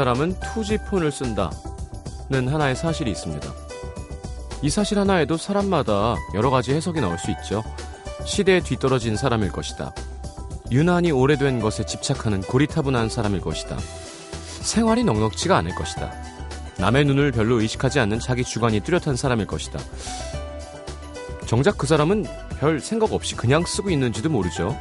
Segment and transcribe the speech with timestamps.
[0.00, 3.52] 그 사람은 투지폰을 쓴다는 하나의 사실이 있습니다.
[4.62, 7.62] 이 사실 하나에도 사람마다 여러 가지 해석이 나올 수 있죠.
[8.24, 9.92] 시대에 뒤떨어진 사람일 것이다.
[10.70, 13.76] 유난히 오래된 것에 집착하는 고리타분한 사람일 것이다.
[14.62, 16.10] 생활이 넉넉지가 않을 것이다.
[16.78, 19.78] 남의 눈을 별로 의식하지 않는 자기 주관이 뚜렷한 사람일 것이다.
[21.46, 22.24] 정작 그 사람은
[22.58, 24.74] 별 생각 없이 그냥 쓰고 있는지도 모르죠.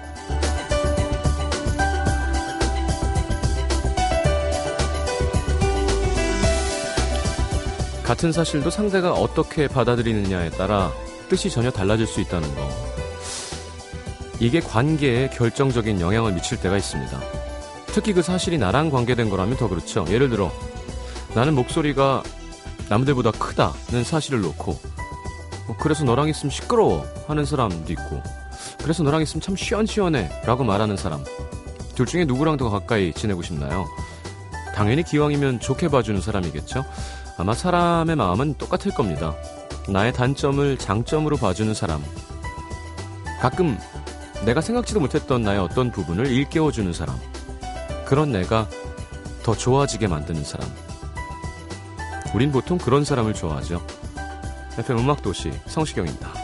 [8.10, 10.92] 같은 사실도 상대가 어떻게 받아들이느냐에 따라
[11.30, 12.68] 뜻이 전혀 달라질 수 있다는 거.
[14.40, 17.22] 이게 관계에 결정적인 영향을 미칠 때가 있습니다.
[17.86, 20.08] 특히 그 사실이 나랑 관계된 거라면 더 그렇죠.
[20.10, 20.52] 예를 들어,
[21.36, 22.24] 나는 목소리가
[22.90, 24.80] 남들보다 크다는 사실을 놓고,
[25.68, 28.24] 뭐 그래서 너랑 있으면 시끄러워 하는 사람도 있고,
[28.82, 31.24] 그래서 너랑 있으면 참 시원시원해 라고 말하는 사람.
[31.94, 33.86] 둘 중에 누구랑 더 가까이 지내고 싶나요?
[34.74, 36.86] 당연히 기왕이면 좋게 봐주는 사람이겠죠?
[37.40, 39.34] 아마 사람의 마음은 똑같을 겁니다.
[39.88, 42.04] 나의 단점을 장점으로 봐주는 사람.
[43.40, 43.78] 가끔
[44.44, 47.18] 내가 생각지도 못했던 나의 어떤 부분을 일깨워주는 사람.
[48.04, 48.68] 그런 내가
[49.42, 50.70] 더 좋아지게 만드는 사람.
[52.36, 53.82] 우린 보통 그런 사람을 좋아하죠.
[54.78, 56.39] FM 음악도시 성시경입니다.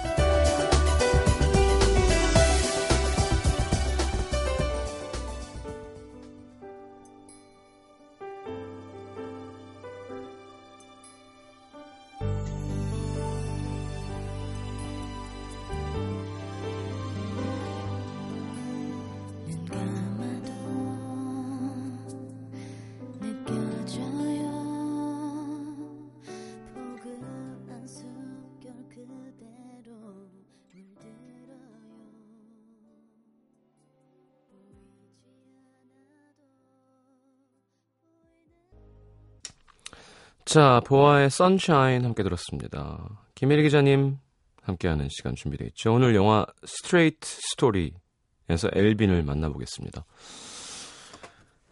[40.45, 43.09] 자, 보아의 Sunshine 함께 들었습니다.
[43.33, 44.17] 김혜리 기자님
[44.61, 45.93] 함께하는 시간 준비되어 있죠.
[45.93, 50.05] 오늘 영화 Straight Story에서 엘빈을 만나보겠습니다.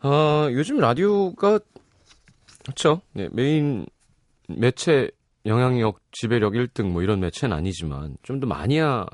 [0.01, 1.59] 아, 요즘 라디오가
[2.63, 3.01] 그렇죠.
[3.13, 3.85] 네, 메인
[4.47, 5.09] 매체
[5.45, 9.11] 영향력, 지배력 1등 뭐 이런 매체는 아니지만 좀 더 마니아가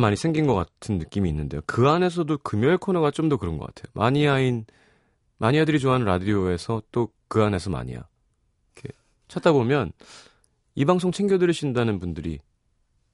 [0.00, 1.60] 많이 생긴 것 같은 느낌이 있는데요.
[1.66, 3.90] 그 안에서도 금요일 코너가 좀 더 그런 것 같아요.
[3.94, 4.66] 마니아인
[5.38, 8.06] 마니아들이 좋아하는 라디오에서 또 그 안에서 마니아.
[8.74, 8.96] 이렇게
[9.28, 9.92] 찾다 보면
[10.74, 12.40] 이 방송 챙겨 들으신다는 분들이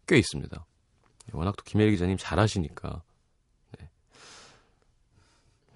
[0.07, 0.65] 꽤 있습니다.
[1.33, 3.03] 워낙 또 김혜리 기자님 잘하시니까.
[3.79, 3.91] 네.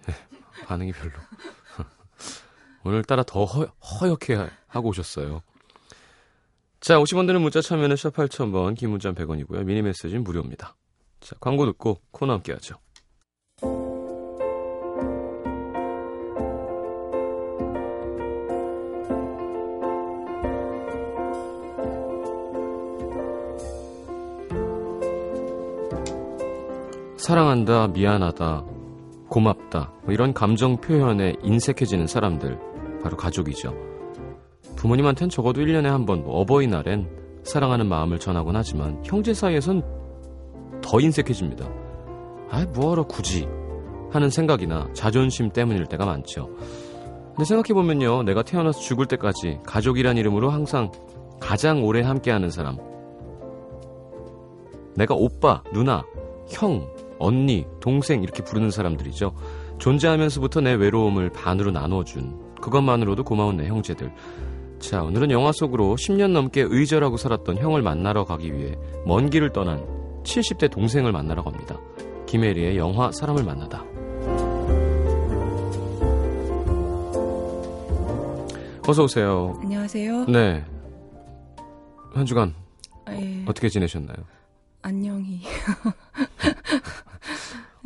[0.06, 0.14] 네,
[0.66, 1.12] 반응이 별로.
[2.84, 5.42] 오늘따라 더 허, 허옇게 하고 오셨어요.
[6.80, 9.64] 자, 50원 드는 문자 참여는 샵 8000번, 긴 문자 100원이고요.
[9.64, 10.76] 미니 메시지는 무료입니다.
[11.20, 12.78] 자, 광고 듣고 코너 함께 하죠.
[27.28, 28.64] 사랑한다, 미안하다,
[29.28, 32.58] 고맙다, 뭐 이런 감정 표현에 인색해지는 사람들,
[33.02, 33.74] 바로 가족이죠.
[34.76, 39.82] 부모님한텐 적어도 1년에 한 번, 뭐 어버이날엔 사랑하는 마음을 전하곤 하지만 형제 사이에선
[40.80, 41.68] 더 인색해집니다.
[42.48, 43.46] 아, 뭐하러 굳이
[44.10, 46.48] 하는 생각이나 자존심 때문일 때가 많죠.
[47.36, 50.90] 근데 생각해보면요, 내가 태어나서 죽을 때까지 가족이란 이름으로 항상
[51.40, 52.78] 가장 오래 함께하는 사람.
[54.94, 56.06] 내가 오빠, 누나,
[56.48, 59.34] 형, 언니, 동생 이렇게 부르는 사람들이죠.
[59.78, 64.12] 존재하면서부터 내 외로움을 반으로 나눠준 그것만으로도 고마운 내 형제들.
[64.78, 69.84] 자, 오늘은 영화 속으로 10년 넘게 의절하고 살았던 형을 만나러 가기 위해 먼 길을 떠난
[70.22, 71.78] 70대 동생을 만나러 갑니다.
[72.26, 73.84] 김혜리의 영화 사람을 만나다.
[78.86, 79.58] 어서 오세요.
[79.62, 80.26] 안녕하세요.
[80.26, 80.64] 네.
[82.14, 82.54] 한 주간
[83.10, 84.16] 예, 어떻게 지내셨나요?
[84.82, 85.42] 안녕히.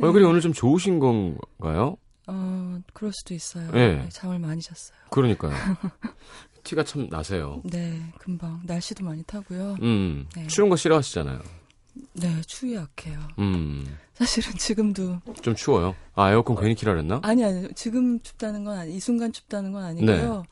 [0.01, 1.97] 얼굴이 오늘 좀 좋으신 건가요?
[2.27, 3.69] 어, 그럴 수도 있어요.
[3.73, 3.95] 예.
[3.95, 4.97] 네, 잠을 많이 잤어요.
[5.09, 5.53] 그러니까요.
[6.63, 7.61] 티가 참 나세요.
[7.65, 9.75] 네, 금방 날씨도 많이 타고요.
[9.81, 10.47] 음, 네.
[10.47, 11.41] 추운 거 싫어하시잖아요.
[12.13, 13.19] 네, 추위에 약해요.
[13.39, 15.95] 음, 사실은 지금도 좀 추워요.
[16.15, 17.19] 아, 에어컨 괜히 키라랬나?
[17.23, 20.45] 아니 아니 지금 춥다는 건 아니 이 순간 춥다는 건 아니고요.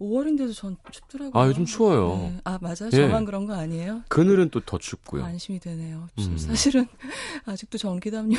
[0.00, 1.32] 5월인데도 전 춥더라고요.
[1.32, 1.38] 네.
[1.40, 2.16] 아, 요즘 추워요.
[2.18, 2.40] 네.
[2.44, 2.86] 아 맞아요.
[2.92, 2.96] 예.
[2.96, 4.02] 저만 그런 거 아니에요?
[4.08, 5.24] 그늘은 또 더 춥고요.
[5.24, 6.08] 안심이 되네요.
[6.18, 6.38] 음.
[6.38, 6.86] 사실은
[7.46, 8.36] 아직도 전기담요.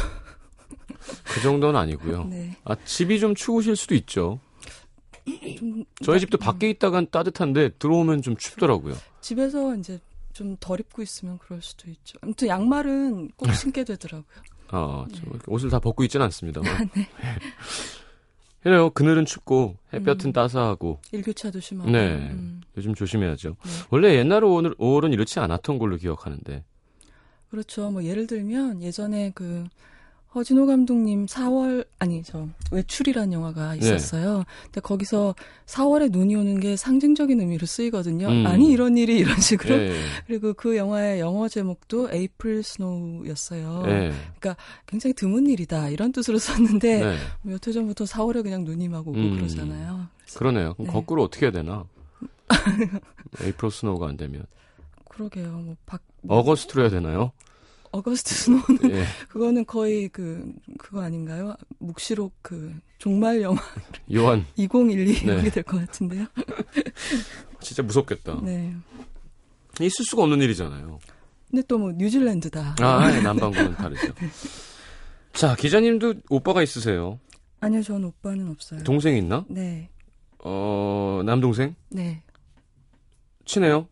[1.26, 2.26] 그 정도는 아니고요.
[2.26, 2.56] 네.
[2.64, 4.40] 아, 집이 좀 추우실 수도 있죠.
[5.58, 8.96] 좀 저희 집도 밖에 있다간 따뜻한데 들어오면 좀 춥더라고요.
[9.22, 10.00] 집에서 이제
[10.34, 12.18] 좀 덜 입고 있으면 그럴 수도 있죠.
[12.22, 14.38] 아무튼 양말은 꼭 신게 되더라고요.
[14.70, 16.62] 아, 저 이렇게 옷을 다 벗고 있지는 않습니다.
[16.96, 17.10] 네.
[18.62, 18.90] 그래요.
[18.90, 20.34] 그늘은 춥고 햇볕은 음.
[20.34, 21.90] 따스하고 일교차도 심하고.
[21.90, 22.16] 네.
[22.16, 22.62] 음.
[22.78, 23.50] 요즘 조심해야죠.
[23.50, 23.72] 네.
[23.90, 26.64] 원래 옛날 5월, 5월은 이렇지 않았던 걸로 기억하는데.
[27.50, 27.90] 그렇죠.
[27.90, 29.66] 뭐 예를 들면 예전에 그
[30.36, 33.80] 허진호 감독님 4월 아니 저 외출이라는 영화가 네.
[33.80, 34.44] 있었어요.
[34.66, 35.34] 근데 거기서
[35.66, 38.28] 4월에 눈이 오는 게 상징적인 의미로 쓰이거든요.
[38.28, 38.46] 음.
[38.46, 39.76] 아니 이런 일이 이런 식으로.
[39.76, 39.94] 예.
[40.28, 43.84] 그리고 그 영화의 영어 제목도 에이프릴 스노우였어요.
[43.88, 44.12] 예.
[44.86, 47.18] 굉장히 드문 일이다 이런 뜻으로 썼는데 네.
[47.42, 49.36] 몇해 전부터 4월에 그냥 눈이 막 오고 음.
[49.36, 50.08] 그러잖아요.
[50.36, 50.74] 그러네요.
[50.76, 50.94] 그럼 네.
[50.94, 51.86] 거꾸로 어떻게 해야 되나?
[53.42, 54.46] April Snow가 안 되면.
[55.10, 55.52] 그러게요.
[55.52, 57.32] 뭐 박, 뭐 August로 해야 되나요?
[57.92, 59.04] August Snow 예.
[59.30, 61.56] 그거는 거의 그 그거 아닌가요?
[61.80, 63.60] 묵시록 그 종말 영화
[64.14, 64.46] 요한.
[64.56, 65.34] 2012 네.
[65.34, 66.26] 이렇게 될 것 같은데요.
[67.62, 68.42] 진짜 무섭겠다.
[68.44, 68.74] 네.
[69.82, 71.00] 있을 수가 없는 일이잖아요.
[71.50, 72.76] 근데 또 뭐 뉴질랜드다.
[72.80, 74.14] 아, 예, 남방구는 다르죠.
[75.34, 77.20] 자, 기자님도 오빠가 있으세요.
[77.62, 78.84] 아니요, 전 오빠는 없어요.
[78.84, 79.46] 동생 있나?
[79.50, 79.90] 네.
[80.44, 81.76] 어, 남동생?
[81.90, 82.22] 네.
[83.46, 83.88] 친해요?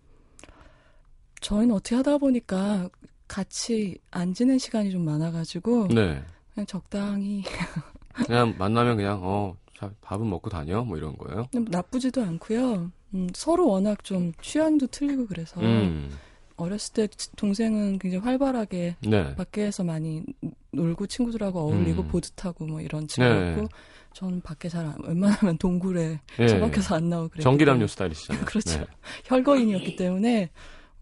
[1.42, 2.90] 저희는 어떻게 하다 보니까
[3.28, 6.24] 같이 안 지낸 시간이 좀 많아가지고 네.
[6.54, 7.44] 그냥 적당히
[8.26, 10.84] 그냥 만나면 그냥, 어, 자, 밥은 먹고 다녀?
[10.84, 11.48] 뭐 이런 거예요?
[11.52, 12.92] 그냥 나쁘지도 않고요.
[13.14, 16.10] 음, 서로 워낙 좀 취향도 틀리고 그래서 음.
[16.56, 19.36] 어렸을 때 동생은 굉장히 활발하게 네.
[19.36, 20.24] 밖에서 많이
[20.72, 22.08] 놀고 친구들하고 어울리고 음.
[22.08, 23.68] 보드 타고 뭐 이런 친구였고 네.
[24.14, 26.48] 저는 밖에 잘 안, 웬만하면 동굴에 예.
[26.48, 27.44] 처박혀서 안 나오고 그래요.
[27.44, 28.46] 전기담요 스타일이시잖아요.
[28.46, 28.80] 그렇죠.
[28.80, 28.86] 네.
[29.26, 30.50] 혈거인이었기 때문에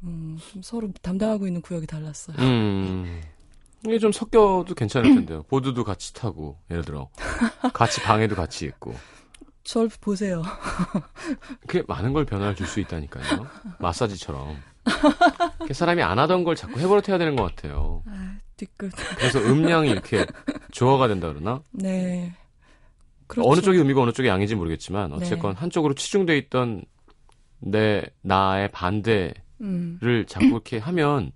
[0.06, 2.38] 음, 좀 서로 담당하고 있는 구역이 달랐어요.
[2.40, 3.22] 음.
[3.86, 5.44] 이게 좀 섞여도 괜찮을 텐데요.
[5.44, 7.10] 보드도 같이 타고, 예를 들어.
[7.74, 8.96] 같이 방에도 같이 있고.
[9.63, 10.44] 절 보세요.
[11.68, 13.48] 그게 많은 걸 변화를 줄 수 있다니까요.
[13.80, 14.57] 마사지처럼.
[15.72, 18.04] 사람이 안 하던 걸 자꾸 해버릇해야 되는 것 같아요.
[18.08, 18.92] 아, 뒤끝.
[19.18, 20.25] 그래서 음량이 이렇게
[20.72, 21.62] 조화가 된다 그러나?
[21.72, 22.31] 네.
[23.28, 23.50] 그렇죠.
[23.50, 26.84] 어느 쪽이 음이고 어느 쪽이 양인지 모르겠지만 어쨌건 한쪽으로 치중돼 있던
[27.60, 31.31] 내 나의 반대 를 음, 자꾸 이렇게 하면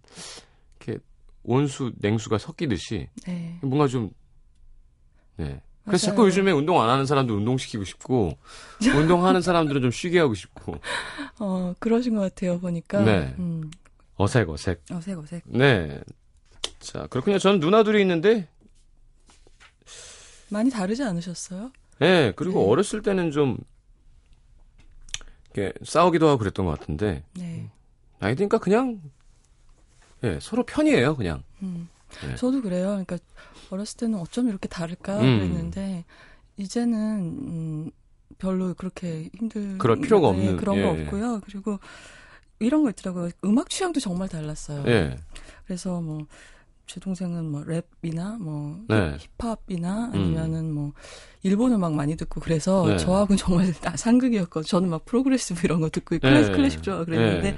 [0.80, 1.00] 이렇게
[1.44, 3.60] 온수 냉수가 섞이듯이 네.
[3.62, 4.12] 뭔가 좀
[5.38, 5.62] 네.
[5.86, 6.16] 그래서 맞아요.
[6.16, 8.38] 자꾸 요즘에 운동 안 하는 사람도 운동시키고 싶고
[8.94, 10.80] 운동하는 사람들은 좀 쉬게 하고 싶고
[11.40, 13.04] 어, 그러신 것 같아요, 보니까.
[13.04, 13.34] 네.
[13.40, 13.72] 음,
[14.18, 15.44] 어색 어색 어색, 어색.
[15.46, 16.02] 네.
[16.80, 17.40] 자, 그렇군요.
[17.40, 18.48] 저는 누나 둘이 있는데,
[20.50, 21.72] 많이 다르지 않으셨어요?
[22.02, 22.70] 예, 그리고 네.
[22.70, 23.58] 어렸을 때는 좀,
[25.54, 27.70] 이렇게 싸우기도 하고 그랬던 것 같은데, 네.
[28.20, 29.02] 나이 드니까 그냥,
[30.24, 31.44] 예, 서로 편이에요, 그냥.
[31.62, 31.90] 음.
[32.22, 32.36] 네.
[32.36, 32.88] 저도 그래요.
[32.88, 33.18] 그러니까
[33.70, 35.40] 어렸을 때는 어쩜 이렇게 다를까 음.
[35.40, 36.06] 그랬는데
[36.58, 37.92] 이제는 음,
[38.38, 41.04] 별로 그렇게 힘들 그럴 필요가 네, 없는, 그런 예, 거 예.
[41.04, 41.42] 없고요.
[41.46, 41.80] 그리고
[42.60, 43.30] 이런 거 있더라고요.
[43.46, 44.84] 음악 취향도 정말 달랐어요.
[44.88, 45.18] 예,
[45.66, 46.26] 그래서 뭐
[46.90, 49.16] 제 동생은 뭐 랩이나 뭐 네.
[49.38, 50.94] 힙합이나 아니면은 뭐
[51.44, 52.98] 일본 음악 많이 듣고 그래서 네.
[52.98, 57.50] 저하고는 정말 다 상극이었고 저는 막 progressive 이런 거 듣고 예, 클래식 클래식 좋아 그랬는데
[57.50, 57.58] 예.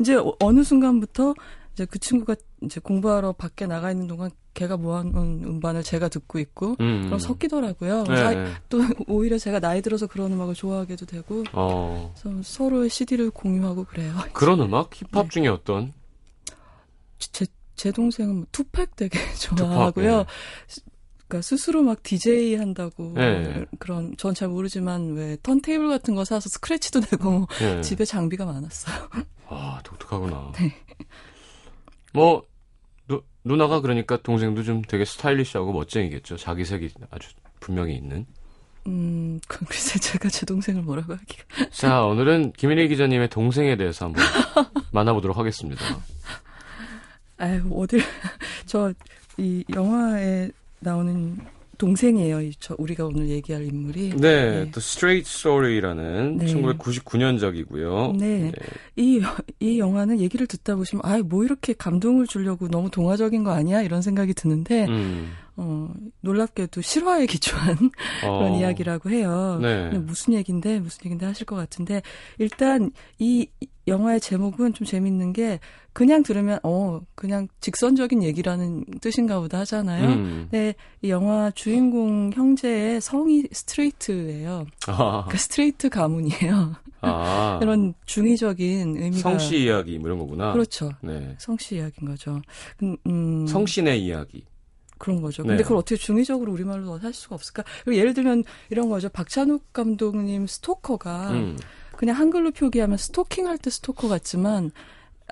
[0.00, 1.34] 이제 어- 어느 순간부터
[1.74, 6.74] 이제 그 친구가 이제 공부하러 밖에 나가 있는 동안 걔가 모아놓은 음반을 제가 듣고 있고
[6.80, 7.02] 음.
[7.06, 8.00] 그럼 섞이더라고요.
[8.00, 8.46] 예, 그래서 예.
[8.68, 14.12] 또 오히려 제가 나이 들어서 그런 음악을 좋아하게도 되고 어, 그래서 서로의 CD를 공유하고 그래요.
[14.34, 14.90] 그런 음악?
[14.94, 15.28] 힙합 네.
[15.28, 15.92] 중에 어떤?
[17.18, 17.46] 제,
[17.76, 20.24] 제 동생은 뭐 투팩 되게 좋아하고요.
[21.28, 23.66] 그러니까 스스로 막 DJ 한다고 예.
[23.78, 27.80] 그런 전 잘 모르지만 왜 턴테이블 같은 거 사서 스크래치도 내고 뭐 예.
[27.82, 29.08] 집에 장비가 많았어요.
[29.48, 30.52] 아, 독특하구나.
[30.58, 30.74] 네.
[32.12, 32.42] 뭐,
[33.06, 36.36] 누, 누나가 그러니까 동생도 좀 되게 스타일리시하고 멋쟁이겠죠.
[36.36, 38.26] 자기 색이 아주 분명히 있는.
[38.86, 41.44] 음, 그- 글쎄 제가 제 동생을 뭐라고 하기가.
[41.70, 44.24] 자, 오늘은 김인희 기자님의 동생에 대해서 한번
[44.92, 45.82] 만나보도록 하겠습니다.
[47.40, 48.02] 아유 어딜
[48.66, 48.92] 저
[49.40, 50.50] 이 영화에
[50.80, 51.38] 나오는
[51.78, 52.40] 동생이에요.
[52.42, 54.10] 이저 우리가 오늘 얘기할 인물이.
[54.10, 54.50] 네, 네.
[54.70, 56.46] The Straight Story라는 네.
[56.46, 58.16] 1999년작이고요.
[58.16, 58.52] 네.
[58.96, 59.22] 이,
[59.60, 63.80] 이 영화는 얘기를 듣다 보시면, 아, 뭐 이렇게 감동을 주려고 너무 동화적인 거 아니야?
[63.82, 67.90] 이런 생각이 드는데, 음, 어, 놀랍게도 실화에 기초한
[68.24, 69.58] 어, 그런 이야기라고 해요.
[69.62, 69.90] 네.
[69.98, 72.02] 무슨 얘기인데, 무슨 얘기인데 하실 것 같은데,
[72.38, 73.46] 일단 이
[73.88, 75.60] 영화의 제목은 좀 재밌는 게,
[75.92, 80.08] 그냥 들으면, 어, 그냥 직선적인 얘기라는 뜻인가 보다 하잖아요.
[80.08, 84.66] 음, 근데 이 영화 주인공 형제의 성이 스트레이트예요.
[84.86, 86.76] 아, 그 스트레이트 가문이에요.
[87.00, 90.52] 아, 이런 중의적인 의미가 성씨 이야기 뭐 이런 거구나.
[90.52, 90.90] 그렇죠.
[91.00, 91.34] 네.
[91.38, 92.40] 성씨 이야기인 거죠.
[92.82, 94.44] 음, 음, 성씨의 이야기.
[94.98, 95.42] 그런 거죠.
[95.42, 95.50] 네.
[95.50, 97.62] 근데 그걸 어떻게 중의적으로 우리말로 할 수가 없을까?
[97.86, 99.08] 예를 들면 이런 거죠.
[99.08, 101.56] 박찬욱 감독님 스토커가 음,
[101.98, 104.70] 그냥 한글로 표기하면 스토킹 할 때 스토커 같지만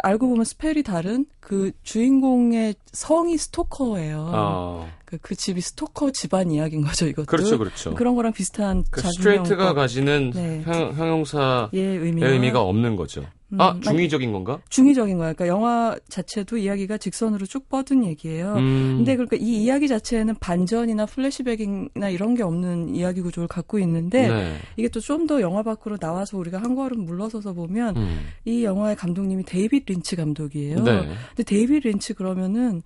[0.03, 4.31] 알고 보면 spell이 다른 그 주인공의 성이 스토커예요.
[4.35, 7.27] 아, 그, 그 집이 스토커 집안 이야기인 거죠, 이것도.
[7.27, 7.95] 그렇죠, 그렇죠.
[7.95, 10.63] 그런 거랑 비슷한 그 스트레이트가 가지는 네.
[10.65, 13.25] 형, 형용사의 예, 의미가 없는 거죠.
[13.53, 14.61] 음, 아, 만- 중의적인 건가?
[14.71, 15.33] 중의적인 거야.
[15.33, 18.55] 그러니까 영화 자체도 이야기가 직선으로 쭉 뻗은 얘기예요.
[18.55, 24.29] 음, 근데 그러니까 이 이야기 자체에는 반전이나 플래시백이나 이런 게 없는 이야기 구조를 갖고 있는데
[24.29, 24.57] 네.
[24.77, 28.97] 이게 또 좀 더 영화 밖으로 나와서 우리가 한 걸음 물러서서 보면 음, 이 영화의
[28.97, 30.83] 감독님이 데이빗 린치 감독이에요.
[30.83, 31.09] 네.
[31.29, 32.83] 근데 데이빗 린치 그러면은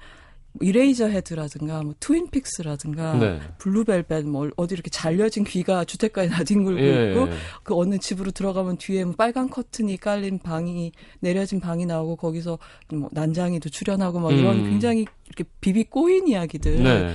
[0.61, 3.41] 이레이저 헤드라든가 뭐 트윈픽스라든가 네.
[3.59, 7.11] Blue Velvet 뭐 어디 이렇게 잘려진 귀가 주택가에 나뒹굴고 예.
[7.11, 7.29] 있고
[7.63, 12.59] 그 어느 집으로 들어가면 뒤에 뭐 빨간 커튼이 깔린 방이 내려진 방이 나오고 거기서
[12.93, 14.71] 뭐 난장이도 출연하고 막 이런 음.
[14.71, 17.15] 굉장히 이렇게 비비 꼬인 이야기들이 네.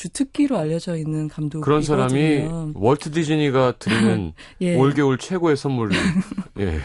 [0.00, 1.60] 주특기로 알려져 있는 감독이거든요.
[1.62, 4.74] 그런 사람이 월트 디즈니가 드리는 예.
[4.74, 5.90] 올겨울 최고의 선물,
[6.58, 6.80] 예.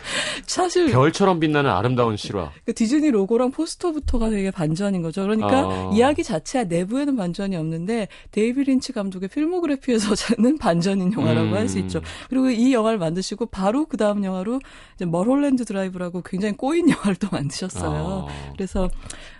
[0.45, 2.51] 사실 별처럼 빛나는 아름다운 실화.
[2.65, 5.22] 그 디즈니 로고랑 포스터부터가 되게 반전인 거죠.
[5.22, 5.91] 그러니까 아.
[5.93, 11.53] 이야기 자체 내부에는 반전이 없는데 데이비 린치 감독의 필모그래피에서는 반전인 영화라고 음.
[11.53, 12.01] 할수 있죠.
[12.27, 14.60] 그리고 이 영화를 만드시고 바로 그 다음 영화로
[14.95, 18.27] 이제 멀홀랜드 드라이브라고 굉장히 꼬인 영화를 또 만드셨어요.
[18.27, 18.51] 아.
[18.57, 18.89] 그래서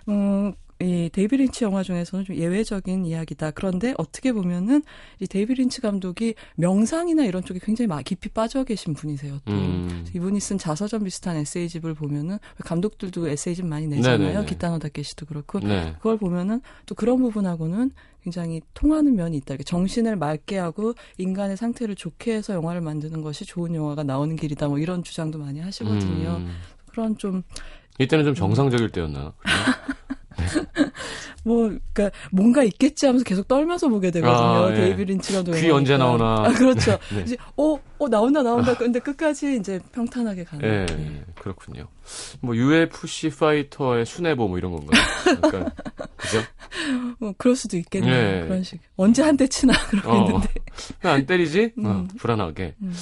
[0.08, 3.52] 음, 이 데이비 린치 영화 중에서는 좀 예외적인 이야기다.
[3.52, 4.82] 그런데 어떻게 보면은
[5.20, 9.38] 이 데이비 린치 감독이 명상이나 이런 쪽에 굉장히 막 깊이 빠져 계신 분이세요.
[9.46, 10.04] 또 음.
[10.14, 14.18] 이분이 쓴 자서전 비슷한 에세이집을 보면은 감독들도 에세이집 많이 내잖아요.
[14.18, 14.46] 네네네.
[14.46, 15.94] 기타노 다케시도 그렇고 네.
[15.96, 17.92] 그걸 보면은 또 그런 부분하고는
[18.22, 19.56] 굉장히 통하는 면이 있다.
[19.64, 24.68] 정신을 맑게 하고 인간의 상태를 좋게 해서 영화를 만드는 것이 좋은 영화가 나오는 길이다.
[24.68, 26.36] 뭐 이런 주장도 많이 하시거든요.
[26.40, 26.52] 음.
[26.90, 27.42] 그런 좀
[27.98, 29.32] 이때는 좀 정상적일 때였나?
[31.44, 34.36] 뭐, 그니까, 뭔가 있겠지 하면서 계속 떨면서 보게 되거든요.
[34.36, 34.74] 아, 예.
[34.74, 36.44] 데이비 린치가 귀 언제 나오나.
[36.46, 36.98] 아, 그렇죠.
[37.14, 37.22] 네.
[37.22, 38.74] 이제, 어, 어, 나온다, 나온다.
[38.78, 40.64] 근데 끝까지 이제 평탄하게 가는.
[40.64, 41.24] 예, 네.
[41.40, 41.86] 그렇군요.
[42.40, 45.02] 뭐 UFC 파이터의 순애보 뭐 이런 건가요?
[45.42, 45.70] 약간
[46.16, 46.38] 그죠?
[47.18, 48.14] 뭐, 그럴 수도 있겠네요.
[48.14, 48.40] 예.
[48.46, 48.80] 그런 식.
[48.96, 50.24] 언제 한 대 치나, 그러고 어.
[50.26, 50.48] 있는데.
[51.02, 51.72] 안 때리지?
[51.78, 52.08] 어, 음.
[52.18, 52.74] 불안하게.
[52.82, 52.92] 음.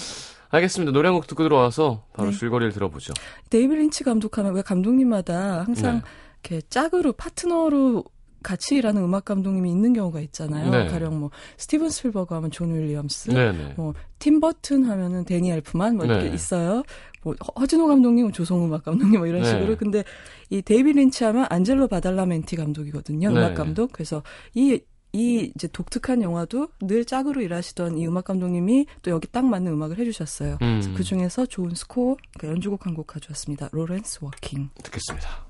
[0.50, 0.92] 알겠습니다.
[0.92, 2.36] 노래 한 곡 듣고 들어와서 바로 네.
[2.36, 3.12] 줄거리를 들어보죠.
[3.50, 6.02] 데이비 린치 감독하면 왜 감독님마다 항상 네.
[6.44, 8.04] 이렇게 짝으로, 파트너로
[8.42, 10.70] 같이 일하는 음악 감독님이 있는 경우가 있잖아요.
[10.70, 10.86] 네.
[10.88, 13.30] 가령 뭐, 스티븐 스필버그 하면 존 윌리엄스.
[13.30, 13.74] 네네.
[13.78, 16.34] 뭐, 팀 버튼 하면은 데니 엘프만 뭐 이렇게 네.
[16.34, 16.82] 있어요.
[17.22, 19.48] 뭐, 허- 허진호 감독님은 조성우 음악 감독님 뭐 이런 네.
[19.48, 19.76] 식으로.
[19.78, 20.04] 근데
[20.50, 23.30] 이 데이비 린치 하면 안젤로 바달라멘티 감독이거든요.
[23.32, 23.38] 네.
[23.38, 23.92] 음악 감독.
[23.92, 24.22] 그래서
[24.52, 24.78] 이,
[25.14, 29.96] 이 이제 독특한 영화도 늘 짝으로 일하시던 이 음악 감독님이 또 여기 딱 맞는 음악을
[30.00, 30.58] 해주셨어요.
[30.60, 30.92] 음.
[30.94, 33.70] 그 중에서 좋은 스코어, 그러니까 연주곡 한 곡 가져왔습니다.
[33.72, 34.68] Laurens Walking.
[34.82, 35.46] 듣겠습니다.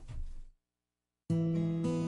[1.30, 2.03] うん。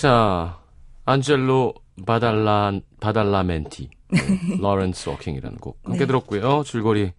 [0.00, 0.58] 자,
[1.04, 1.74] 안젤로
[2.06, 3.90] 바달라, 바달라멘티.
[4.58, 5.78] Laurens Walking이라는 곡.
[5.84, 6.06] 함께 네.
[6.06, 6.62] 들었고요.
[6.64, 7.12] 줄거리.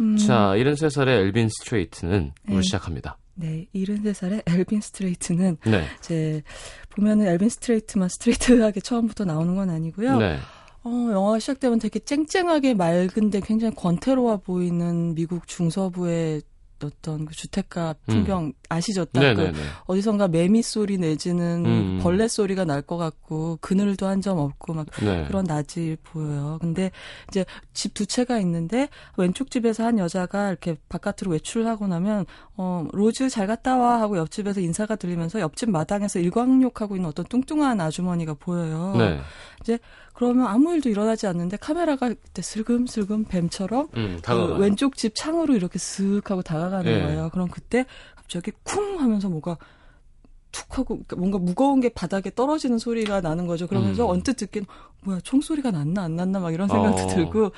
[0.00, 2.52] 음, 자, 73살의 엘빈 스트레이트는 네.
[2.52, 3.18] 오늘 시작합니다.
[3.34, 5.84] 네, 73살의 엘빈 스트레이트는 네.
[6.00, 6.42] 이제
[6.90, 10.18] 보면은 엘빈 스트레이트만 스트레이트하게 처음부터 나오는 건 아니고요.
[10.18, 10.38] 네.
[10.82, 16.42] 어, 영화가 시작되면 되게 쨍쨍하게 맑은데 굉장히 권태로워 보이는 미국 중서부의
[16.86, 19.04] 어떤 그 주택가 풍경 아시죠?
[19.06, 19.36] 딱그 음.
[19.36, 19.58] 네네네.
[19.86, 22.00] 어디선가 매미 소리 내지는 음.
[22.02, 25.24] 벌레 소리가 날 것 같고 그늘도 한 점 없고 막 네.
[25.26, 26.58] 그런 낮이 보여요.
[26.60, 26.90] 근데
[27.28, 32.24] 이제 집 두 채가 있는데 왼쪽 집에서 한 여자가 이렇게 바깥으로 외출하고 나면
[32.56, 37.80] 어 로즈 잘 갔다 와 하고 옆집에서 인사가 들리면서 옆집 마당에서 일광욕하고 있는 어떤 뚱뚱한
[37.80, 38.94] 아주머니가 보여요.
[38.96, 39.20] 네.
[40.12, 44.58] 그러면 아무 일도 일어나지 않는데 카메라가 그때 슬금슬금 뱀처럼 음, 그.
[44.58, 47.02] 왼쪽 집 창으로 이렇게 슥 하고 다가가는 예.
[47.02, 47.30] 거예요.
[47.32, 49.56] 그럼 그때 갑자기 쿵 하면서 뭐가
[50.52, 53.66] 툭 하고 그러니까 뭔가 무거운 게 바닥에 떨어지는 소리가 나는 거죠.
[53.66, 54.10] 그러면서 음.
[54.10, 54.66] 언뜻 듣기는
[55.04, 57.06] 뭐야 총소리가 났나 안 났나 막 이런 생각도 어.
[57.08, 57.50] 들고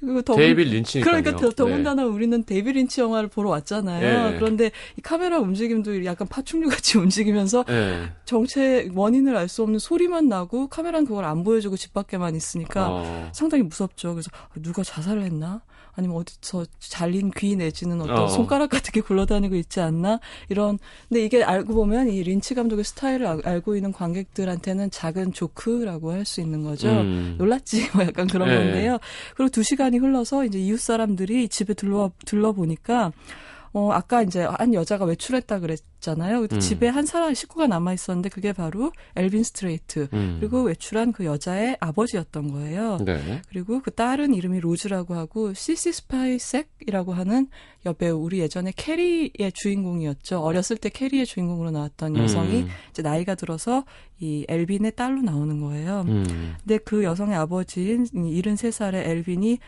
[0.00, 1.22] 그리고 더 데이빗 린치니까요.
[1.22, 1.54] 그러니까 더, 네.
[1.54, 4.34] 더군다나 우리는 데이비 린치 영화를 보러 왔잖아요.
[4.34, 4.38] 예.
[4.38, 8.10] 그런데 이 카메라 움직임도 약간 파충류 같이 움직이면서 네.
[8.24, 13.28] 정체 원인을 알 수 없는 소리만 나고 카메라는 그걸 안 보여주고 집 밖에만 있으니까 어.
[13.32, 14.12] 상당히 무섭죠.
[14.12, 15.62] 그래서 누가 자살을 했나?
[15.98, 18.28] 아니면 어디서 잘린 귀 내지는 어떤 어.
[18.28, 20.20] 손가락 같은 게 굴러다니고 있지 않나?
[20.48, 20.78] 이런.
[21.08, 26.24] 근데 이게 알고 보면 이 린치 감독의 스타일을 알- 알고 있는 관객들한테는 작은 조크라고 할
[26.24, 26.88] 수 있는 거죠.
[26.88, 27.34] 음.
[27.38, 28.54] 놀랐지 뭐 약간 그런 예.
[28.54, 28.98] 건데요.
[29.34, 33.12] 그리고 두 시간이 흘러서 이제 이웃 사람들이 집에 들러 들러 보니까
[33.72, 36.46] 어, 아까 이제 한 여자가 외출했다 그랬잖아요.
[36.52, 36.60] 음.
[36.60, 40.08] 집에 한 사람 식구가 남아 있었는데 그게 바로 엘빈 스트레이트.
[40.12, 40.36] 음.
[40.40, 42.98] 그리고 외출한 그 여자의 아버지였던 거예요.
[43.04, 43.42] 네.
[43.48, 47.48] 그리고 그 딸은 이름이 로즈라고 하고 시시 스파이색이라고 하는
[47.86, 50.40] 여배우 우리 예전에 캐리의 주인공이었죠.
[50.40, 52.68] 어렸을 때 캐리의 주인공으로 나왔던 여성이 음.
[52.90, 53.84] 이제 나이가 들어서
[54.20, 56.04] 이 엘빈의 딸로 나오는 거예요.
[56.08, 56.56] 음.
[56.60, 59.58] 근데 그 여성의 아버지인 73살의 엘빈이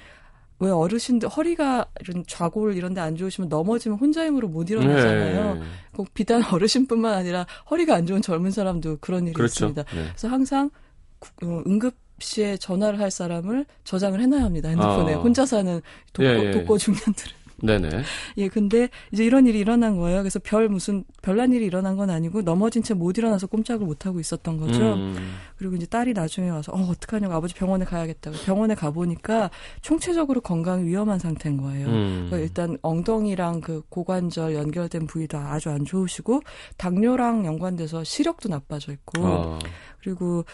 [0.61, 5.55] 왜 어르신들 허리가 이런 좌골 이런 데 안 좋으시면 넘어지면 혼자 힘으로 못 일어나잖아요.
[5.55, 5.61] 네.
[5.97, 9.67] 꼭 비단 어르신뿐만 아니라 허리가 안 좋은 젊은 사람도 그런 일이 그렇죠.
[9.67, 9.83] 있습니다.
[9.85, 10.05] 네.
[10.11, 10.71] 그래서 항상
[11.19, 14.69] 구- 어, 응급 시에 전화를 할 사람을 저장을 해놔야 합니다.
[14.69, 15.19] 핸드폰에 아.
[15.19, 15.81] 혼자 사는
[16.13, 16.51] 독거, 예, 예.
[16.51, 17.33] 독거 중년들은.
[17.63, 18.03] 네네.
[18.39, 20.21] 예, 근데 이제 이런 일이 일어난 거예요.
[20.21, 24.21] 그래서 별 무슨 별난 일이 일어난 건 아니고 넘어진 채 못 일어나서 꼼짝을 못 하고
[24.21, 24.95] 있었던 거죠.
[24.95, 25.37] 음.
[25.57, 29.51] 그리고 이제 딸이 나중에 와서 어 어떡하냐고 아버지 병원에 가야겠다고 병원에 가 보니까
[29.81, 31.87] 총체적으로 건강이 위험한 상태인 거예요.
[31.87, 32.27] 음.
[32.27, 36.43] 그러니까 일단 엉덩이랑 그 고관절 연결된 부위도 아주 안 좋으시고
[36.77, 39.59] 당뇨랑 연관돼서 시력도 나빠져 있고 아.
[40.03, 40.45] 그리고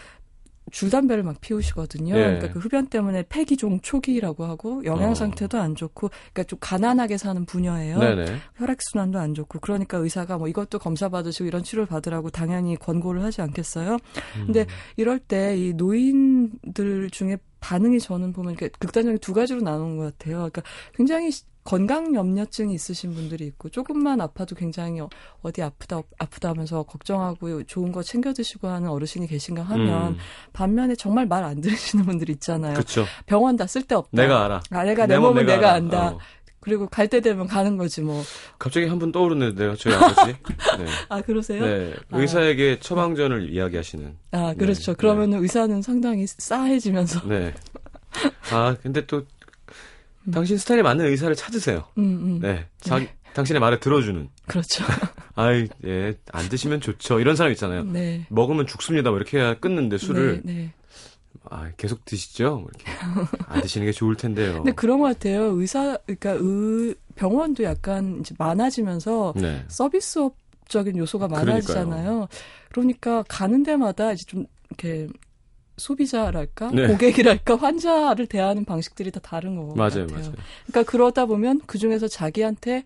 [0.71, 2.15] 줄담배를 막 피우시거든요.
[2.15, 2.19] 예.
[2.23, 5.15] 그러니까 그 흡연 때문에 폐기종 초기라고 하고 영양 어.
[5.15, 7.97] 상태도 안 좋고 그러니까 좀 가난하게 사는 분야예요.
[8.55, 13.23] 혈액 순환도 안 좋고 그러니까 의사가 뭐 이것도 검사 받으시고 이런 치료를 받으라고 당연히 권고를
[13.23, 13.93] 하지 않겠어요.
[14.37, 14.45] 음.
[14.45, 14.65] 근데
[14.97, 20.35] 이럴 때 이 노인들 중에 반응이 저는 보면 이렇게 극단적인 두 가지로 나누는 것 같아요.
[20.37, 20.61] 그러니까
[20.93, 25.09] 굉장히 시- 건강 염려증이 있으신 분들이 있고 조금만 아파도 굉장히 어-
[25.41, 30.17] 어디 아프다 아프다 하면서 걱정하고 좋은 거 챙겨 드시고 하는 어르신이 계신가 하면 음.
[30.53, 32.73] 반면에 정말 말 안 들으시는 분들 있잖아요.
[32.73, 33.05] 그렇죠.
[33.25, 34.09] 병원 다 쓸데없다.
[34.13, 34.61] 내가 알아.
[34.71, 35.73] 아, 내가 내, 몸은 내가, 알아.
[35.73, 36.07] 안다.
[36.13, 36.19] 어.
[36.61, 38.23] 그리고 갈 때 되면 가는 거지 뭐.
[38.57, 40.25] 갑자기 한 분 떠오르는데 내가 저희 아버지.
[40.27, 40.35] 네.
[41.09, 41.65] 아 그러세요?
[41.65, 41.93] 네.
[42.11, 42.17] 아.
[42.17, 44.17] 의사에게 처방전을 이야기하시는.
[44.31, 44.93] 아 그렇죠.
[44.93, 44.95] 네.
[44.97, 47.27] 그러면 은 의사는 상당히 싸해지면서.
[47.27, 47.53] 네.
[48.51, 49.23] 아, 근데 또
[50.31, 51.85] 당신 스타일에 맞는 의사를 찾으세요.
[51.97, 52.39] 음, 음.
[52.41, 52.65] 네.
[52.79, 54.29] 자기 당신의 말을 들어주는.
[54.47, 54.83] 그렇죠.
[55.35, 57.19] 아이, 예, 안 드시면 좋죠.
[57.19, 57.83] 이런 사람 있잖아요.
[57.83, 58.25] 네.
[58.29, 59.11] 먹으면 죽습니다.
[59.11, 60.73] 뭐 이렇게 해야 끊는데 술을 네, 네.
[61.49, 62.57] 아, 계속 드시죠.
[62.57, 62.91] 뭐 이렇게
[63.47, 64.55] 안 드시는 게 좋을 텐데요.
[64.55, 65.51] 근데 그런 것 같아요.
[65.51, 69.63] 의사, 그러니까 의, 병원도 약간 이제 많아지면서 네.
[69.67, 72.27] 서비스업적인 요소가 많아지잖아요.
[72.71, 75.07] 그러니까 가는 데마다 이제 좀 이렇게
[75.77, 76.87] 소비자랄까, 네.
[76.87, 80.07] 고객이랄까, 환자를 대하는 방식들이 다 다른 것 맞아요, 같아요.
[80.11, 80.33] 맞아요.
[80.65, 82.83] 그러니까 그러다 보면 그 중에서 자기한테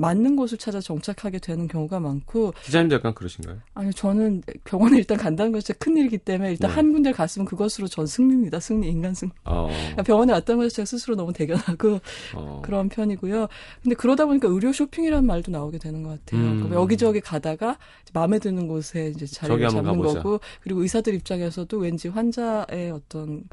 [0.00, 3.58] 맞는 곳을 찾아 정착하게 되는 경우가 많고 기자님도 약간 그러신가요?
[3.74, 6.74] 아니 저는 병원에 일단 간다는 것이 큰 일이기 때문에 일단 네.
[6.74, 8.60] 한 군데 갔으면 그것으로 전 승리입니다.
[8.60, 9.30] 승리 인간 승리.
[9.44, 12.00] 어, 그러니까 병원에 왔다는 것이 제가 스스로 너무 대견하고
[12.34, 12.62] 어.
[12.64, 13.48] 그런 편이고요.
[13.82, 16.40] 근데 그러다 보니까 의료 쇼핑이라는 말도 나오게 되는 것 같아요.
[16.40, 16.62] 음.
[16.62, 17.76] 그럼 여기저기 가다가
[18.12, 20.22] 마음에 드는 곳에 이제 자리를 잡는 가보자.
[20.22, 23.44] 거고 그리고 의사들 입장에서도 왠지 환자의 어떤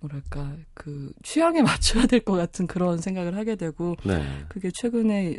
[0.00, 5.38] 뭐랄까 그 취향에 맞춰야 될 것 같은 그런 생각을 하게 되고 네, 그게 최근에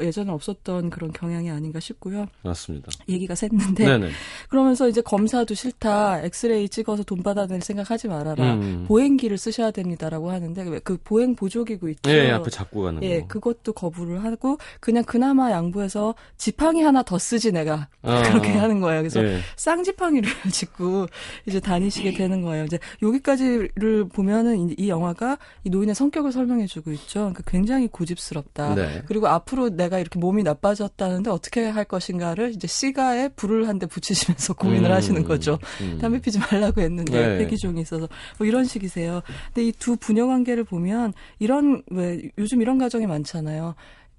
[0.00, 2.26] 예전에 없었던 그런 경향이 아닌가 싶고요.
[2.42, 2.90] 맞습니다.
[3.08, 4.10] 얘기가 샜는데 네네.
[4.48, 6.22] 그러면서 이제 검사도 싫다.
[6.24, 8.54] 엑스레이 찍어서 돈 받아낼 생각하지 말아라.
[8.54, 8.84] 음.
[8.88, 12.10] 보행기를 쓰셔야 됩니다라고 하는데 왜그 보행 보조기구 있죠.
[12.10, 13.26] 예, 앞에 잡고 가는 예, 거.
[13.28, 19.02] 그것도 거부를 하고 그냥 그나마 양보해서 지팡이 하나 더 쓰지 내가 아, 그렇게 하는 거예요.
[19.02, 19.40] 그래서 예.
[19.56, 21.06] 쌍지팡이를 짚고
[21.46, 22.64] 이제 다니시게 되는 거예요.
[22.64, 23.70] 이제 여기까지를
[24.02, 27.20] 보면은 이, 이 영화가 이 노인의 성격을 설명해주고 있죠.
[27.20, 28.74] 그러니까 굉장히 고집스럽다.
[28.74, 29.02] 네.
[29.06, 34.54] 그리고 앞으로 내가 이렇게 몸이 나빠졌다는데 어떻게 할 것인가를 이제 시가에 불을 한 대 붙이시면서
[34.58, 35.58] 고민을 음, 하시는 거죠.
[35.80, 35.98] 음.
[36.00, 37.38] 담배 피지 말라고 했는데 네.
[37.38, 39.20] 폐기종이 있어서 뭐 이런 식이세요.
[39.52, 43.74] 근데 이 두 부녀 관계를 보면 이런 왜 요즘 이런 가정이 많잖아요.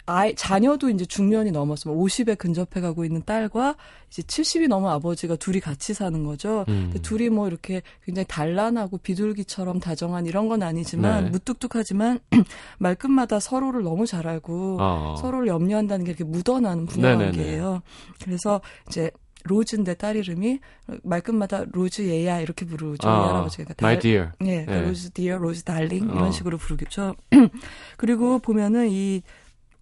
[0.07, 3.75] 아이 자녀도 이제 중년이 넘었으면 50에 근접해 가고 있는 딸과
[4.11, 6.63] 이제 70이 넘은 아버지가 둘이 같이 사는 거죠.
[6.67, 6.93] 음.
[7.01, 11.29] 둘이 뭐 이렇게 굉장히 단란하고 비둘기처럼 다정한 이런 건 아니지만 네.
[11.31, 12.19] 무뚝뚝하지만
[12.77, 17.25] 말끝마다 서로를 너무 잘 알고 아, 서로를 염려한다는 게 이렇게 묻어나는 부녀 네네네.
[17.37, 17.81] 관계예요.
[18.23, 19.09] 그래서 이제
[19.47, 20.59] 로즈인데 딸 이름이
[21.03, 23.07] 말끝마다 로즈 얘야 이렇게 부르죠.
[23.07, 23.63] 이 아, 할아버지가.
[23.75, 24.29] 그러니까 my dar- dear.
[24.45, 24.81] 예, 네.
[24.81, 26.13] 로즈 dear, 로즈 darling 어.
[26.13, 27.15] 이런 식으로 부르겠죠.
[27.97, 29.21] 그리고 보면은 이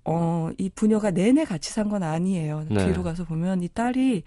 [0.05, 2.65] 어, 이 부녀가 내내 같이 산 건 아니에요.
[2.69, 2.85] 네.
[2.87, 4.23] 뒤로 가서 보면 이 딸이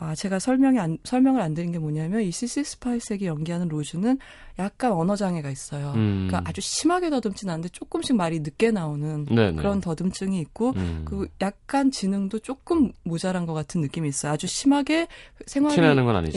[0.00, 4.18] 아, 제가 설명이 안, 설명을 안 드린 게 뭐냐면 이 시시 스파이색이 연기하는 로즈는
[4.60, 5.92] 약간 언어 장애가 있어요.
[5.96, 6.28] 음.
[6.28, 9.56] 그러니까 아주 심하게 더듬진 않는데 조금씩 말이 늦게 나오는 네네.
[9.56, 11.02] 그런 더듬증이 있고 음.
[11.04, 14.32] 그 약간 지능도 조금 모자란 것 같은 느낌이 있어요.
[14.32, 15.08] 아주 심하게
[15.46, 15.74] 생활이.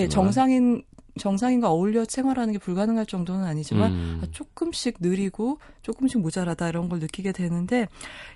[0.01, 0.83] 예, 정상인
[1.19, 4.21] 정상인과 어울려 생활하는 게 불가능할 정도는 아니지만 음.
[4.23, 7.87] 아, 조금씩 느리고 조금씩 모자라다 이런 걸 느끼게 되는데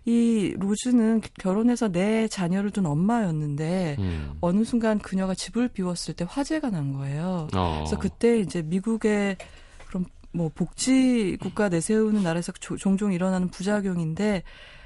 [0.06, 4.34] 이 로즈는 결혼해서 내 자녀를 둔 엄마였는데 음.
[4.42, 7.48] 어느 순간 그녀가 집을 비웠을 때 화재가 난 거예요.
[7.56, 7.76] 어.
[7.80, 9.38] 그래서 그때 이제 미국의
[9.88, 14.44] 그런 뭐 복지 국가 내세우는 나라에서 조- 종종 일어나는 부작용인데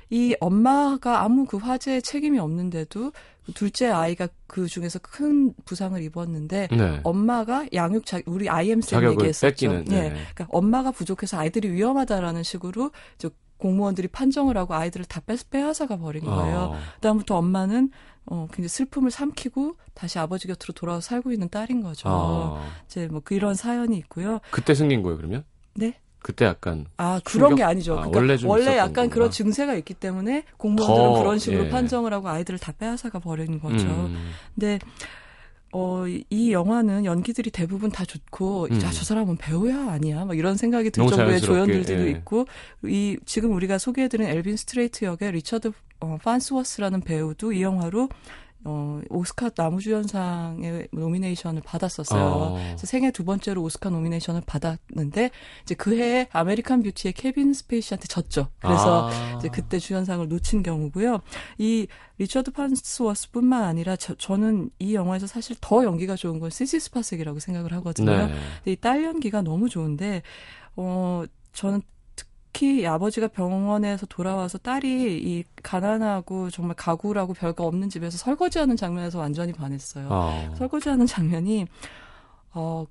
[0.10, 3.12] 이 엄마가 아무 그 화재에 책임이 없는데도
[3.54, 7.00] 둘째 아이가 그 중에서 큰 부상을 입었는데 네.
[7.04, 9.48] 엄마가 양육 자 우리 IM 쌤 얘기했었죠.
[9.48, 9.96] 뺏기는, 네.
[9.96, 10.10] 예.
[10.10, 16.24] 그러니까 엄마가 부족해서 아이들이 위험하다라는 식으로 저 공무원들이 판정을 하고 아이들을 다 빼, 빼앗아가 버린
[16.24, 16.58] 거예요.
[16.58, 16.80] 어.
[16.96, 17.92] 그다음부터 엄마는
[18.26, 22.08] 어 굉장히 슬픔을 삼키고 다시 아버지 곁으로 돌아와 살고 있는 딸인 거죠.
[22.10, 22.64] 어.
[22.86, 24.40] 이제 뭐 그런 사연이 있고요.
[24.52, 25.44] 그때 생긴 거예요, 그러면?
[25.76, 26.00] 네.
[26.22, 27.56] 그때 약간 아 그런 충격?
[27.56, 27.94] 게 아니죠.
[27.94, 29.14] 아, 그러니까 원래 원래, 약간 거구나.
[29.14, 31.70] 그런 증세가 있기 때문에 공무원들은 더, 그런 식으로 예.
[31.70, 33.86] 판정을 하고 아이들을 다 빼앗아가 버리는 거죠.
[33.88, 34.32] 음.
[34.56, 34.80] 근데
[35.72, 38.82] 어, 이- 이 영화는 연기들이 대부분 다 좋고, 음.
[38.82, 39.92] 야, 저 사람은 배우야?
[39.92, 40.26] 아니야?
[40.26, 42.10] 막 이런 생각이 들 정도의 조연들도 예.
[42.10, 42.48] 있고,
[42.86, 48.10] 이, 지금 우리가 소개해드린 엘빈 스트레이트 역의 리처드 어, 판스워스라는 배우도 이 영화로
[48.66, 52.22] 어, 오스카 남우주연상에 nomination을 받았었어요.
[52.22, 52.54] 어.
[52.54, 55.32] 그래서 생애 두 번째로 오스카 nomination을 받았는데,
[55.64, 58.50] 이제 그 해에 아메리칸 뷰티의 케빈 스페이시한테 졌죠.
[58.60, 59.36] 그래서 아.
[59.38, 61.22] 이제 그때 주연상을 놓친 경우고요.
[61.58, 67.40] 이 리처드 판스워스뿐만 아니라 저, 저는 이 영화에서 사실 더 연기가 좋은 건 시시 스파색이라고
[67.40, 68.28] 생각을 하거든요.
[68.28, 68.34] 네.
[68.64, 70.22] 근데 이 딸 연기가 너무 좋은데
[70.76, 71.82] 어 저는
[72.60, 79.18] 특히 이 아버지가 병원에서 돌아와서 딸이 이 가난하고 정말 가구라고 별거 없는 집에서 설거지하는 장면에서
[79.18, 80.10] 완전히 반했어요.
[80.12, 80.54] 어.
[80.58, 81.68] 설거지하는 장면이
[82.54, 82.86] 어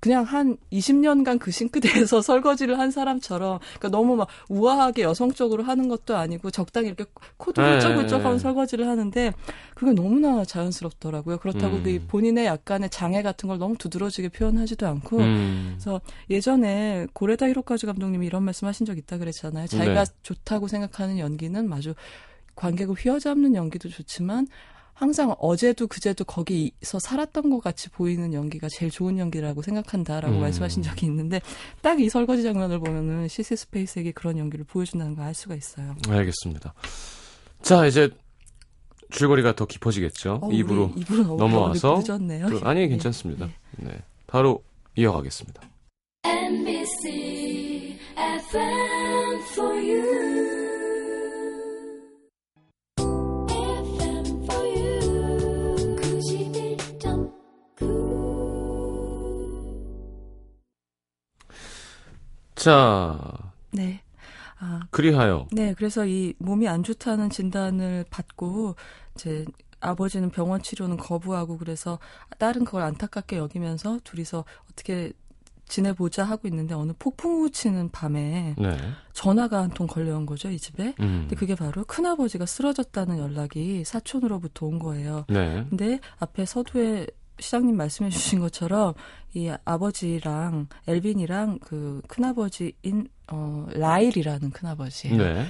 [0.00, 6.16] 그냥 한 20년간 그 싱크대에서 설거지를 한 사람처럼 그러니까 너무 막 우아하게 여성적으로 하는 것도
[6.16, 7.04] 아니고 적당히 이렇게
[7.36, 8.38] 코도 네, 훌쩍훌쩍하면 네.
[8.38, 9.32] 설거지를 하는데
[9.74, 11.38] 그게 너무나 자연스럽더라고요.
[11.38, 11.82] 그렇다고 음.
[11.82, 15.74] 그 본인의 약간의 장애 같은 걸 너무 두드러지게 표현하지도 않고 음.
[15.74, 19.66] 그래서 예전에 고레다 히로카즈 감독님이 이런 말씀하신 적 있다 그랬잖아요.
[19.66, 20.12] 자기가 네.
[20.22, 21.94] 좋다고 생각하는 연기는 마주
[22.56, 24.46] 관객을 휘어잡는 연기도 좋지만
[25.00, 30.40] 항상 어제도 그제도 거기서 살았던 것 같이 보이는 연기가 제일 좋은 연기라고 생각한다라고 음.
[30.42, 31.40] 말씀하신 적이 있는데
[31.80, 35.94] 딱 이 설거지 장면을 보면은 시시 스페이스에게 그런 연기를 보여준다는 걸 알 수가 있어요.
[36.06, 36.74] 알겠습니다.
[37.62, 38.10] 자, 이제
[39.10, 40.40] 줄거리가 더 깊어지겠죠.
[40.42, 40.92] 어, 입으로.
[41.38, 42.46] 넘어와서 늦었네요.
[42.48, 42.88] 그- 아니, 네.
[42.88, 43.48] 괜찮습니다.
[43.78, 43.92] 네.
[44.26, 44.62] 바로
[44.96, 45.62] 이어가겠습니다.
[46.24, 47.96] NBC
[62.60, 63.18] 자,
[63.72, 64.02] 네.
[64.58, 65.46] 아, 그리하여.
[65.52, 68.76] 네, 그래서 이 몸이 안 좋다는 진단을 받고
[69.14, 69.46] 이제
[69.80, 71.98] 아버지는 병원 치료는 거부하고 그래서
[72.38, 75.12] 딸은 그걸 안타깝게 여기면서 둘이서 어떻게
[75.66, 78.76] 지내보자 하고 있는데 어느 폭풍우 치는 밤에 네.
[79.14, 80.88] 전화가 한 통 걸려온 거죠, 이 집에.
[81.00, 81.20] 음.
[81.22, 85.24] 근데 그게 바로 큰 아버지가 쓰러졌다는 연락이 사촌으로부터 온 거예요.
[85.30, 85.64] 네.
[85.70, 87.06] 근데 앞에 서두에
[87.40, 88.94] 시장님 말씀해 주신 것처럼
[89.34, 95.46] 이 아버지랑 엘빈이랑 그 큰아버지인 어 라일이라는 큰아버지는 네.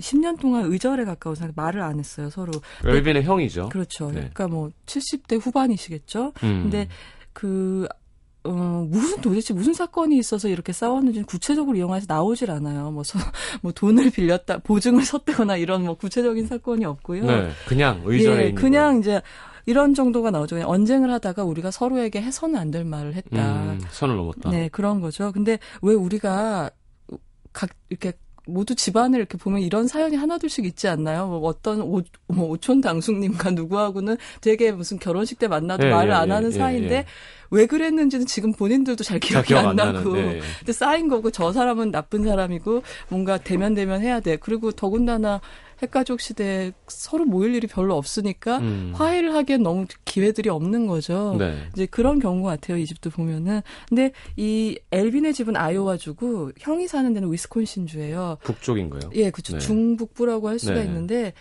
[0.00, 2.52] 10년 동안 의절에 가까운 사이 말을 안 했어요, 서로.
[2.84, 3.68] 엘빈의 형이죠.
[3.68, 4.06] 그렇죠.
[4.06, 4.14] 네.
[4.14, 6.32] 그러니까 뭐 70대 후반이시겠죠.
[6.42, 6.62] 음.
[6.62, 6.88] 근데
[7.34, 7.86] 그
[8.44, 12.90] 어, 무슨 도대체 무슨 사건이 있어서 이렇게 싸웠는지는 구체적으로 이 영화에서 나오질 않아요.
[12.90, 13.18] 뭐, 서,
[13.60, 17.26] 뭐 돈을 빌렸다, 보증을 섰다거나 이런 뭐 구체적인 사건이 없고요.
[17.26, 17.50] 네.
[17.66, 19.20] 그냥 의전에 예, 있는 그냥 이제
[19.68, 20.56] 이런 정도가 나오죠.
[20.56, 23.36] 그냥 언쟁을 하다가 우리가 서로에게 해서는 안 될 말을 했다.
[23.54, 24.50] 음, 선을 넘었다.
[24.50, 25.30] 네, 그런 거죠.
[25.32, 26.70] 근데 왜 우리가
[27.52, 28.12] 각 이렇게
[28.46, 31.26] 모두 집안을 이렇게 보면 이런 사연이 하나둘씩 있지 않나요?
[31.26, 36.14] 뭐 어떤 오, 뭐 오촌 당숙님과 누구하고는 되게 무슨 결혼식 때 만나도 예, 말을 예,
[36.14, 37.04] 안 예, 하는 예, 사이인데 예.
[37.50, 40.40] 왜 그랬는지는 지금 본인들도 잘잘 기억이 기억 안안 나고 나는데.
[40.60, 44.36] 근데 쌓인 거고 저 사람은 나쁜 사람이고 뭔가 대면 대면 해야 돼.
[44.36, 45.40] 그리고 더군다나
[45.82, 48.92] 핵가족 시대에 서로 모일 일이 별로 없으니까 음.
[48.94, 51.36] 화해를 하기엔 너무 기회들이 없는 거죠.
[51.38, 51.56] 네.
[51.72, 52.78] 이제 그런 경우 같아요.
[52.78, 53.62] 이 집도 보면은.
[53.88, 58.38] 근데 이 엘빈의 집은 아이오와주고 형이 사는 데는 위스콘신주예요.
[58.42, 59.10] 북쪽인 거예요.
[59.14, 59.54] 예, 그쵸.
[59.54, 59.58] 네.
[59.58, 60.84] 중북부라고 할 수가 네.
[60.84, 61.32] 있는데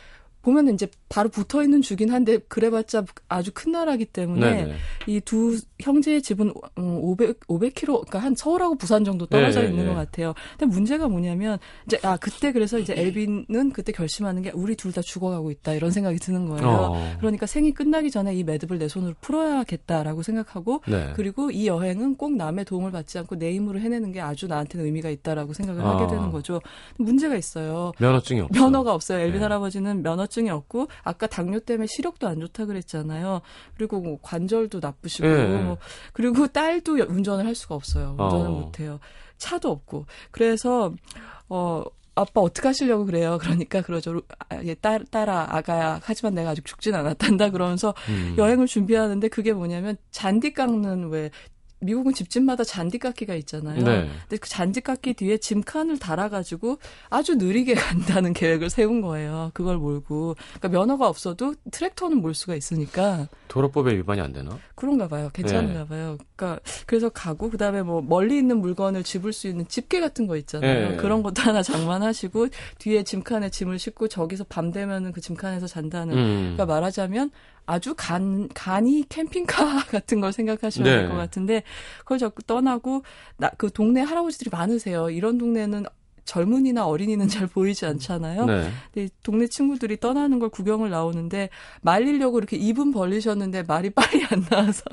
[0.47, 4.65] 보면은 이제 바로 붙어 있는 주긴 한데 그래봤자 아주 큰 나라기 때문에 네.
[4.65, 4.75] 네.
[5.05, 9.89] 이두 형제의 집은 어, 500 500km 그러니까 한 서울하고 부산 정도 떨어져 네, 있는 네.
[9.89, 10.33] 것 같아요.
[10.57, 15.01] 근데 문제가 뭐냐면 이제 아 그때 그래서 이제 엘빈은 그때 결심하는 게 우리 둘 다
[15.03, 16.67] 죽어가고 있다 이런 생각이 드는 거예요.
[16.67, 17.15] 어.
[17.19, 21.13] 그러니까 생이 끝나기 전에 이 매듭을 내 손으로 풀어야겠다라고 생각하고 네.
[21.15, 25.09] 그리고 이 여행은 꼭 남의 도움을 받지 않고 내 힘으로 해내는 게 아주 나한테는 의미가
[25.09, 25.95] 있다라고 생각을 아.
[25.95, 26.61] 하게 되는 거죠.
[26.97, 27.91] 문제가 있어요.
[27.99, 28.59] 면허증이 없어.
[28.59, 29.19] 면허가 없어요.
[29.19, 29.43] 엘빈 네.
[29.43, 33.41] 할아버지는 면허증이 없고 아까 당뇨 때문에 시력도 안 좋다 그랬잖아요.
[33.75, 35.66] 그리고 뭐 관절도 나쁘시고 예.
[35.67, 35.77] 뭐
[36.13, 38.15] 그리고 딸도 운전을 할 수가 없어요.
[38.19, 38.51] 운전을 어.
[38.51, 38.99] 못 해요.
[39.37, 40.05] 차도 없고.
[40.31, 40.93] 그래서
[41.49, 41.83] 어
[42.15, 43.37] 아빠 어떻게 하시려고 그래요?
[43.39, 44.21] 그러니까 그러죠.
[44.49, 46.01] 아, 예, 딸, 딸아, 아가야.
[46.03, 47.51] 하지만 내가 아직 죽진 않았단다.
[47.51, 48.33] 그러면서 음.
[48.37, 51.29] 여행을 준비하는데 그게 뭐냐면 잔디 깎는 왜
[51.79, 53.83] 미국은 집집마다 잔디깎기가 있잖아요.
[53.83, 54.09] 네.
[54.21, 59.51] 근데 그 잔디깎기 뒤에 짐칸을 달아가지고 아주 느리게 간다는 계획을 세운 거예요.
[59.53, 60.35] 그걸 몰고.
[60.59, 64.57] 그러니까 면허가 없어도 트랙터는 몰 수가 있으니까 도로법에 위반이 안 되나?
[64.75, 65.29] 그런가 봐요.
[65.33, 65.87] 괜찮은가 네.
[65.87, 66.17] 봐요.
[66.35, 70.89] 그러니까 그래서 가고 그다음에 뭐 멀리 있는 물건을 집을 수 있는 집게 같은 거 있잖아요.
[70.91, 70.97] 네.
[70.97, 72.47] 그런 것도 하나 장만하시고
[72.79, 76.41] 뒤에 짐칸에 짐을 싣고 저기서 밤 되면은 그 짐칸에서 잔다는 음.
[76.55, 77.31] 그러니까 말하자면
[77.67, 81.09] 아주 간, 간이 캠핑카 같은 걸 생각하시면 될 네.
[81.09, 81.63] 것 같은데,
[81.99, 83.03] 그걸 자꾸 떠나고,
[83.37, 85.09] 나, 그 동네 할아버지들이 많으세요.
[85.09, 85.83] 이런 동네는
[86.23, 88.45] 젊은이나 어린이는 잘 보이지 않잖아요.
[88.45, 88.69] 네.
[88.93, 91.49] 근데 동네 친구들이 떠나는 걸 구경을 나오는데,
[91.81, 94.83] 말리려고 이렇게 입은 벌리셨는데 말이 빨리 안 나와서.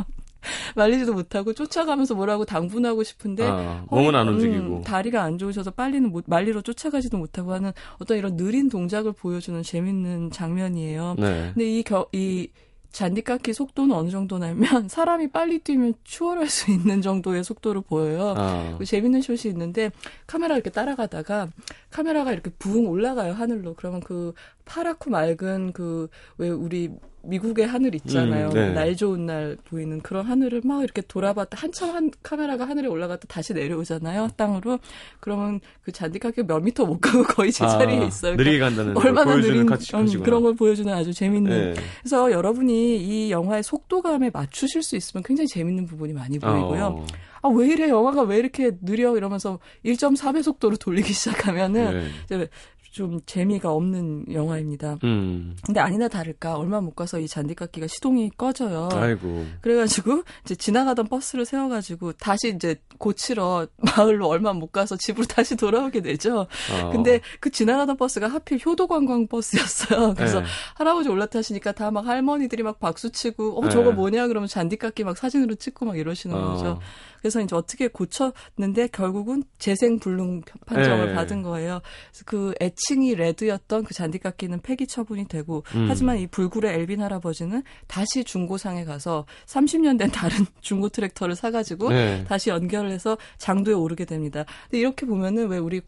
[0.76, 4.76] 말리지도 못하고 쫓아가면서 뭐라고 당분하고 싶은데 아, 몸은 안 허리- 움직이고.
[4.76, 9.62] 음, 다리가 안 좋으셔서 빨리는 못, 말리로 쫓아가지도 못하고 하는 어떤 이런 느린 동작을 보여주는
[9.62, 11.14] 재밌는 장면이에요.
[11.18, 11.50] 네.
[11.54, 12.48] 근데 이, 겨, 이
[12.94, 18.34] 잔디깎기 속도는 어느 정도냐면 사람이 빨리 뛰면 추월할 수 있는 정도의 속도를 보여요.
[18.36, 19.90] 아, 그 재밌는 숏이 있는데
[20.26, 21.48] 카메라 이렇게 따라가다가
[21.90, 23.74] 카메라가 이렇게 붕 올라가요 하늘로.
[23.74, 24.32] 그러면 그
[24.64, 26.90] 파랗고 맑은 그 왜 우리
[27.26, 28.48] 미국의 하늘 있잖아요.
[28.48, 28.72] 음, 네.
[28.74, 33.54] 날 좋은 날 보이는 그런 하늘을 막 이렇게 돌아봤다 한참 한 카메라가 하늘에 올라갔다 다시
[33.54, 34.78] 내려오잖아요 땅으로.
[35.20, 38.36] 그러면 그 잔디깎기 몇 미터 못 가고 거의 제자리에 아, 있어요.
[38.36, 40.22] 느리게 간다는 걸 얼마나 느린 음.
[40.22, 41.80] 그런 걸 보여주는 아주 재밌는 네.
[42.02, 46.84] 그래서 여러분이 이 영화의 속도감에 맞추실 수 있으면 굉장히 재밌는 부분이 많이 보이고요.
[46.84, 47.06] 어,
[47.44, 47.88] 아, 왜 이래?
[47.90, 49.14] 영화가 왜 이렇게 느려?
[49.18, 52.48] 이러면서 1.4배 속도로 돌리기 시작하면은 네.
[52.90, 54.98] 좀 재미가 없는 영화입니다.
[55.02, 55.56] 음.
[55.66, 58.88] 근데 아니나 다를까 얼마 못 가서 이 잔디깎기가 시동이 꺼져요.
[58.92, 59.44] 아이고.
[59.62, 66.02] 그래가지고 이제 지나가던 버스를 세워가지고 다시 이제 고치러 마을로 얼마 못 가서 집으로 다시 돌아오게
[66.02, 66.46] 되죠.
[66.72, 66.90] 어.
[66.92, 70.14] 근데 그 지나가던 버스가 하필 효도관광 버스였어요.
[70.14, 70.46] 그래서 네.
[70.76, 73.70] 할아버지 올라타시니까 다 막 할머니들이 막 박수 치고 어 네.
[73.70, 76.52] 저거 뭐냐 그러면 잔디깎기 막 사진으로 찍고 막 이러시는 어.
[76.52, 76.80] 거죠.
[77.20, 81.14] 그래서 이제 어떻게 고쳤는데 결국은 재생 불능 판정을 네.
[81.14, 81.80] 받은 거예요.
[82.10, 85.86] 그래서 그 애칭이 레드였던 그 잔디깎기는 폐기 처분이 되고 음.
[85.88, 92.24] 하지만 이 불굴의 엘빈 할아버지는 다시 중고상에 가서 30년 된 다른 중고 트랙터를 사가지고 네.
[92.24, 94.44] 다시 연결을 해서 장도에 오르게 됩니다.
[94.64, 95.80] 근데 이렇게 보면은 왜 우리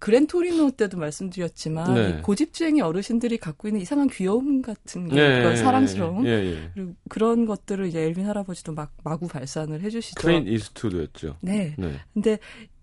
[0.00, 2.10] 그랜토리노 때도 말씀드렸지만 네.
[2.10, 5.38] 이 고집쟁이 어르신들이 갖고 있는 이상한 귀여움 같은 게 네.
[5.40, 6.70] 그런 사랑스러움 예, 예.
[6.74, 10.20] 그리고 그런 것들을 이제 엘빈 할아버지도 막 마구 발산을 해주시죠.
[10.20, 11.36] 클린 이스트우드였죠.
[11.42, 11.74] 네.
[11.78, 12.00] 네.
[12.14, 12.38] 근데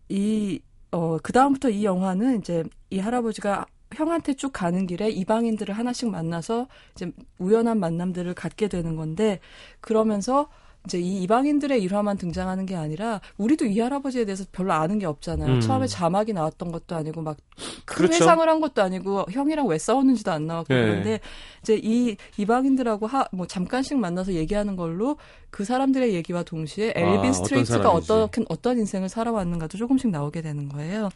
[0.09, 6.67] 이, 어, 그다음부터 이 영화는 이제 이 할아버지가 형한테 쭉 가는 길에 이방인들을 하나씩 만나서
[6.93, 9.39] 이제 우연한 만남들을 갖게 되는 건데
[9.81, 10.49] 그러면서
[10.87, 15.55] 이제 이 이방인들의 일화만 등장하는 게 아니라 우리도 이 할아버지에 대해서 별로 아는 게 없잖아요.
[15.55, 15.59] 음.
[15.59, 17.43] 처음에 자막이 나왔던 것도 아니고 막큰
[17.85, 18.13] 그렇죠.
[18.13, 20.81] 회상을 한 것도 아니고 형이랑 왜 싸웠는지도 안 나왔고 네.
[20.81, 21.19] 그런데
[21.61, 25.17] 이제 이 이방인들하고 하, 뭐 잠깐씩 만나서 얘기하는 걸로
[25.49, 27.91] 그 사람들의 얘기와 동시에 아, 엘빈 어떤 스트레이트가.
[27.91, 31.09] 어떤 어떤 인생을 살아왔는가도 조금씩 나오게 되는 거예요.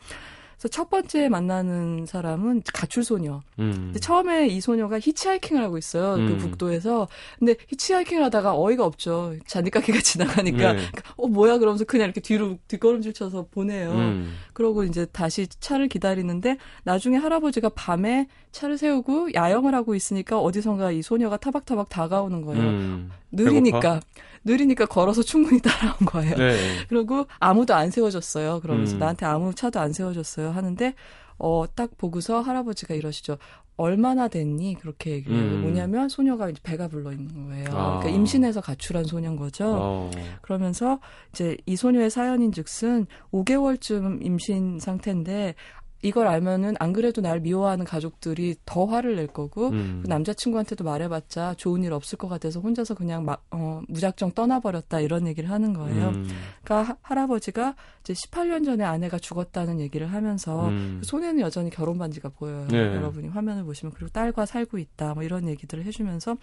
[0.61, 3.41] 그래서 첫 번째 만나는 사람은 가출 소녀.
[3.57, 3.91] 음.
[3.99, 6.13] 처음에 이 소녀가 히치하이킹을 하고 있어요.
[6.13, 6.27] 음.
[6.27, 7.07] 그 국도에서.
[7.39, 9.33] 근데 히치하이킹을 하다가 어이가 없죠.
[9.47, 10.73] 잔디깎이가 지나가니까.
[10.73, 10.81] 네.
[11.17, 11.57] 어, 뭐야?
[11.57, 13.91] 그러면서 그냥 이렇게 뒤로 뒷걸음질 쳐서 보내요.
[13.91, 14.35] 음.
[14.61, 21.01] 그러고 이제 다시 차를 기다리는데 나중에 할아버지가 밤에 차를 세우고 야영을 하고 있으니까 어디선가 이
[21.01, 22.61] 소녀가 타박타박 다가오는 거예요.
[22.61, 23.11] 음.
[23.31, 23.79] 느리니까.
[23.79, 23.99] 배고파?
[24.43, 26.35] 느리니까 걸어서 충분히 따라온 거예요.
[26.35, 26.57] 네.
[26.89, 28.59] 그리고 아무도 안 세워줬어요.
[28.61, 28.99] 그러면서 음.
[28.99, 30.51] 나한테 아무 차도 안 세워줬어요.
[30.51, 30.93] 하는데
[31.41, 33.37] 어 딱 보고서 할아버지가 이러시죠.
[33.77, 34.75] 얼마나 됐니?
[34.75, 35.43] 그렇게 얘기를 해요.
[35.55, 35.61] 음.
[35.61, 37.65] 뭐냐면 소녀가 이제 배가 불러 있는 거예요.
[37.71, 37.97] 아.
[37.99, 39.65] 그러니까 임신해서 가출한 소녀인 거죠.
[39.75, 40.11] 어.
[40.41, 40.99] 그러면서
[41.31, 45.55] 이제 이 소녀의 사연인 즉슨 5개월쯤 임신 상태인데
[46.01, 49.99] 이걸 알면은 안 그래도 날 미워하는 가족들이 더 화를 낼 거고 음.
[50.03, 55.27] 그 남자친구한테도 말해봤자 좋은 일 없을 것 같아서 혼자서 그냥 막 어, 무작정 떠나버렸다 이런
[55.27, 56.09] 얘기를 하는 거예요.
[56.09, 56.27] 음.
[56.63, 60.97] 그러니까 하- 할아버지가 이제 18년 전에 아내가 죽었다는 얘기를 하면서 음.
[61.01, 62.67] 그 손에는 여전히 결혼 반지가 보여요.
[62.69, 62.77] 네.
[62.95, 66.37] 여러분이 화면을 보시면 그리고 딸과 살고 있다 뭐 이런 얘기들을 해주면서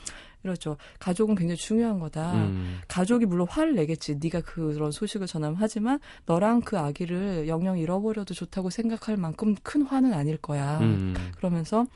[0.45, 0.77] 이러죠.
[0.99, 2.35] 가족은 굉장히 중요한 거다.
[2.35, 2.79] 음.
[2.89, 4.19] 가족이 물론 화를 내겠지.
[4.21, 10.13] 네가 그런 소식을 전하면 하지만 너랑 그 아기를 영영 잃어버려도 좋다고 생각할 만큼 큰 화는
[10.15, 10.79] 아닐 거야.
[10.81, 11.15] 음.
[11.37, 11.87] 그러면서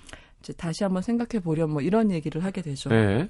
[0.40, 2.90] 이제 다시 한번 생각해 보렴 뭐 이런 얘기를 하게 되죠.
[2.90, 3.28] 네.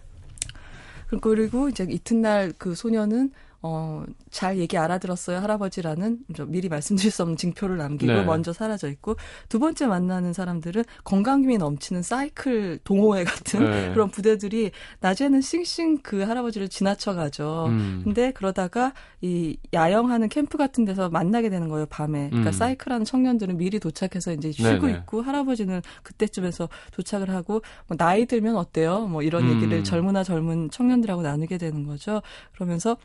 [1.20, 3.32] 그리고 이제 이튿날 그 소녀는
[3.64, 8.24] 어, 잘 얘기 알아들었어요, 할아버지라는 저 미리 말씀드릴 수 없는 징표를 남기고 네.
[8.24, 9.14] 먼저 사라져 있고
[9.48, 13.92] 두 번째 만나는 사람들은 건강미 넘치는 사이클 동호회 같은 네.
[13.92, 17.66] 그런 부대들이 낮에는 싱싱 그 할아버지를 지나쳐 가죠.
[17.68, 18.00] 음.
[18.02, 22.30] 근데 그러다가 이 야영하는 캠프 같은 데서 만나게 되는 거예요, 밤에.
[22.30, 22.52] 그러니까 음.
[22.52, 24.98] 사이클하는 청년들은 미리 도착해서 이제 쉬고 네네.
[24.98, 29.06] 있고 할아버지는 그때쯤에서 도착을 하고 뭐 나이 들면 어때요?
[29.06, 29.54] 뭐 이런 음.
[29.54, 32.22] 얘기를 젊으나 젊은 청년들하고 나누게 되는 거죠.
[32.54, 32.96] 그러면서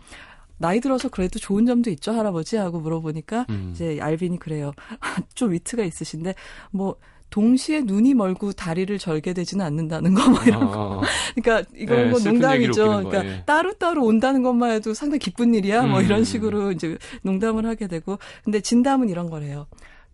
[0.57, 3.71] 나이 들어서 그래도 좋은 점도 있죠 할아버지 하고 물어보니까 음.
[3.73, 4.71] 이제 알빈이 그래요.
[5.35, 6.35] 좀 위트가 있으신데
[6.71, 6.95] 뭐
[7.29, 10.79] 동시에 눈이 멀고 다리를 절게 되지는 않는다는 거 뭐 이런 거.
[10.81, 11.01] 어, 어.
[11.35, 12.81] 그러니까 이건 예, 뭐 농담이죠.
[12.83, 13.43] 웃기는 거, 그러니까 예.
[13.45, 15.83] 따로따로 온다는 것만 해도 상당히 기쁜 일이야.
[15.83, 16.05] 뭐 음.
[16.05, 18.17] 이런 식으로 이제 농담을 하게 되고.
[18.45, 19.67] 근데 진담은 이런 거래요.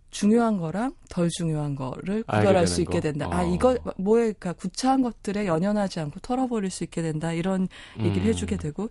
[0.09, 3.01] 중요한 거랑 덜 중요한 거를 구별할 수 있게 거.
[3.01, 3.27] 된다.
[3.31, 3.51] 아, 어.
[3.53, 7.31] 이거 뭐에 그러니까 구차한 것들에 연연하지 않고 털어버릴 수 있게 된다.
[7.33, 7.67] 이런
[7.99, 8.29] 얘기를 음.
[8.29, 8.89] 해주게 되고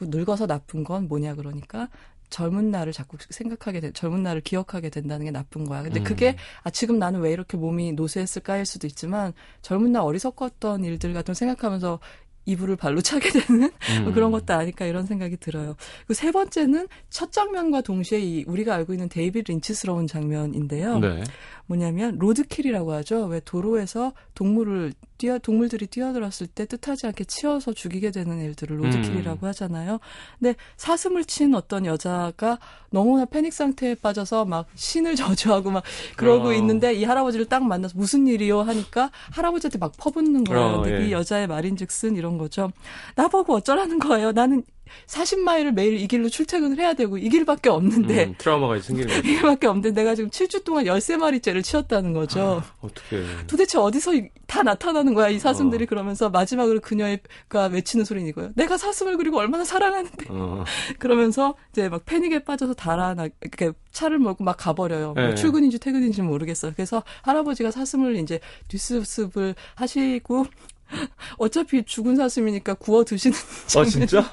[0.00, 1.88] 늙어서 나쁜 건 뭐냐 그러니까
[2.30, 5.82] 젊은 날을 자꾸 생각하게 돼, 젊은 날을 기억하게 된다는 게 나쁜 거야.
[5.82, 6.04] 근데 음.
[6.04, 9.32] 그게 아 지금 나는 왜 이렇게 몸이 노쇠했을까일 수도 있지만
[9.62, 12.00] 젊은 날 어리석었던 일들 같은 걸 생각하면서
[12.48, 14.04] 이불을 발로 차게 되는 음.
[14.04, 15.76] 뭐 그런 것도 아닐까 이런 생각이 들어요.
[15.98, 20.98] 그리고 세 번째는 첫 장면과 동시에 이 우리가 알고 있는 데이비드 린치스러운 장면인데요.
[20.98, 21.24] 네.
[21.66, 23.26] 뭐냐면 로드킬이라고 하죠.
[23.26, 29.48] 왜 도로에서 동물을 뛰어 동물들이 뛰어들었을 때 뜻하지 않게 치어서 죽이게 되는 일들을 로드킬이라고 음.
[29.48, 29.98] 하잖아요.
[30.38, 32.58] 근데 사슴을 친 어떤 여자가
[32.90, 35.82] 너무나 패닉 상태에 빠져서 막 신을 저주하고 막
[36.16, 36.52] 그러고 어.
[36.54, 40.62] 있는데 이 할아버지를 딱 만나서 무슨 일이요 하니까 할아버지한테 막 퍼붓는 거예요.
[40.62, 41.08] 어, 근데 예.
[41.08, 42.70] 이 여자의 말인즉슨 이런 거죠.
[43.16, 44.32] 나보고 어쩌라는 거예요.
[44.32, 44.62] 나는
[45.06, 49.28] 40마일을 매일 이 길로 출퇴근을 해야 되고 이 길밖에 없는데 음, 트라우마가 생기는 거죠.
[49.28, 52.62] 이밖에 없는데 내가 지금 7주 동안 13마리째를 치웠다는 거죠.
[52.80, 53.22] 어떻게?
[53.46, 55.86] 도대체 어디서 이- 다 나타나는 거야, 이 사슴들이 어.
[55.86, 58.52] 그러면서 마지막으로 그녀가 외치는 소리는 이거예요.
[58.54, 60.26] 내가 사슴을 그리고 얼마나 사랑하는데.
[60.30, 60.64] 어,
[60.98, 65.12] 그러면서 이제 막 패닉에 빠져서 달아나, 이렇게 차를 몰고 막 가버려요.
[65.12, 65.34] 뭐 네.
[65.34, 66.72] 출근인지 퇴근인지 모르겠어요.
[66.74, 70.46] 그래서 할아버지가 사슴을 이제 뒷수습을 하시고
[71.38, 73.36] 어차피 죽은 사슴이니까 구워 드시는
[73.76, 74.24] 아 진짜?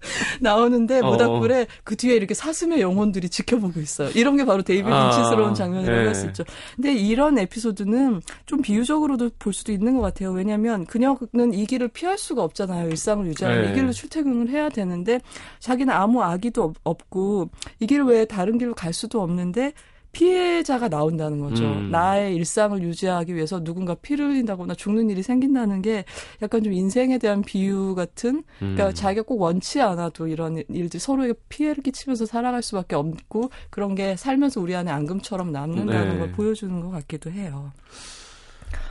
[0.40, 1.10] 나오는데 어.
[1.10, 4.10] 모닥불에 그 뒤에 이렇게 사슴의 영혼들이 지켜보고 있어요.
[4.14, 6.06] 이런 게 바로 데이비드 아, 린치스러운 장면이라고 예.
[6.06, 6.44] 할수 있죠.
[6.76, 10.30] 근데 이런 에피소드는 좀 비유적으로도 볼 수도 있는 것 같아요.
[10.30, 12.88] 왜냐하면 그녀는 이 길을 피할 수가 없잖아요.
[12.90, 13.70] 일상을 유지하는 예.
[13.70, 15.20] 이 길로 출퇴근을 해야 되는데
[15.58, 16.22] 자기는 아무
[16.62, 19.72] 없- 없고 이 길 외에 다른 길로 갈 수도 없는데
[20.18, 21.64] 피해자가 나온다는 거죠.
[21.64, 21.92] 음.
[21.92, 26.04] 나의 일상을 유지하기 위해서 누군가 피를 흘린다거나 죽는 일이 생긴다는 게
[26.42, 28.94] 약간 좀 인생에 대한 비유 같은 그러니까 음.
[28.94, 34.60] 자기가 꼭 원치 않아도 이런 일들 서로에게 피해를 끼치면서 살아갈 수밖에 없고 그런 게 살면서
[34.60, 36.18] 우리 안에 앙금처럼 남는다는 네.
[36.18, 37.72] 걸 보여주는 것 같기도 해요.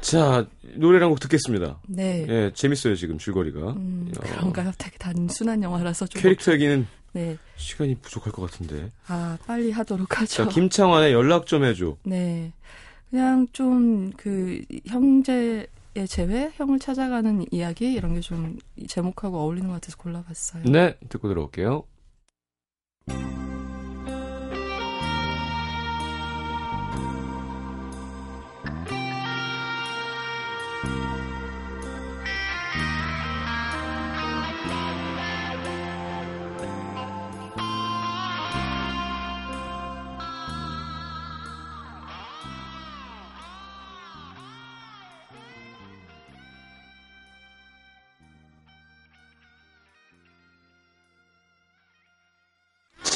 [0.02, 1.80] 자 노래랑 곡 듣겠습니다.
[1.88, 2.26] 네.
[2.30, 3.72] 예, 재밌어요 지금 줄거리가.
[3.72, 4.72] 음, 어, 그런가요?
[4.78, 6.22] 되게 단순한 영화라서 좀.
[6.22, 7.38] 캐릭터 얘기는 네.
[7.56, 8.92] 시간이 부족할 것 같은데.
[9.08, 10.44] 아, 빨리 하도록 하죠.
[10.44, 11.98] 자 김창완의 연락 좀 해줘.
[12.04, 12.52] 네.
[13.10, 15.68] 그냥 좀 그 형제의
[16.08, 20.64] 재회, 형을 찾아가는 이야기 이런 게 좀 제목하고 어울리는 것 같아서 골라봤어요.
[20.66, 21.84] 네 듣고 들어올게요.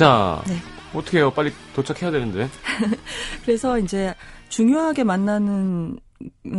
[0.02, 0.56] 자 네.
[0.96, 1.30] 어떻게 해요?
[1.30, 2.50] 빨리 도착해야 되는데.
[3.46, 4.16] 그래서 이제
[4.50, 6.00] 중요하게 만나는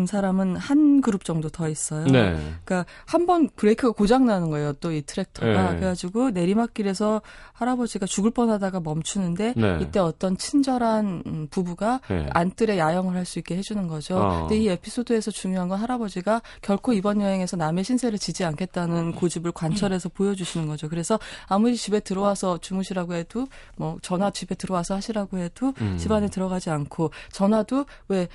[0.06, 2.04] 사람은 한 그룹 정도 더 있어요.
[2.06, 2.34] 네.
[2.64, 4.72] 그러니까 한 번 브레이크가 고장 나는 거예요.
[4.74, 5.76] 또 이 트랙터가 네.
[5.78, 7.22] 그래가지고 내리막길에서
[7.52, 9.78] 할아버지가 죽을 뻔하다가 멈추는데 네.
[9.80, 12.26] 이때 어떤 친절한 음, 부부가 네.
[12.32, 14.16] 안뜰에 야영을 할 수 있게 해주는 거죠.
[14.18, 14.40] 어.
[14.40, 20.08] 근데 이 에피소드에서 중요한 건 할아버지가 결코 이번 여행에서 남의 신세를 지지 않겠다는 고집을 관철해서
[20.08, 20.88] 보여주시는 거죠.
[20.88, 23.46] 그래서 아무리 집에 들어와서 주무시라고 해도
[23.76, 25.96] 뭐 전화 집에 들어와서 하시라고 해도 음.
[25.98, 28.28] 집안에 들어가지 않고 전화도 왜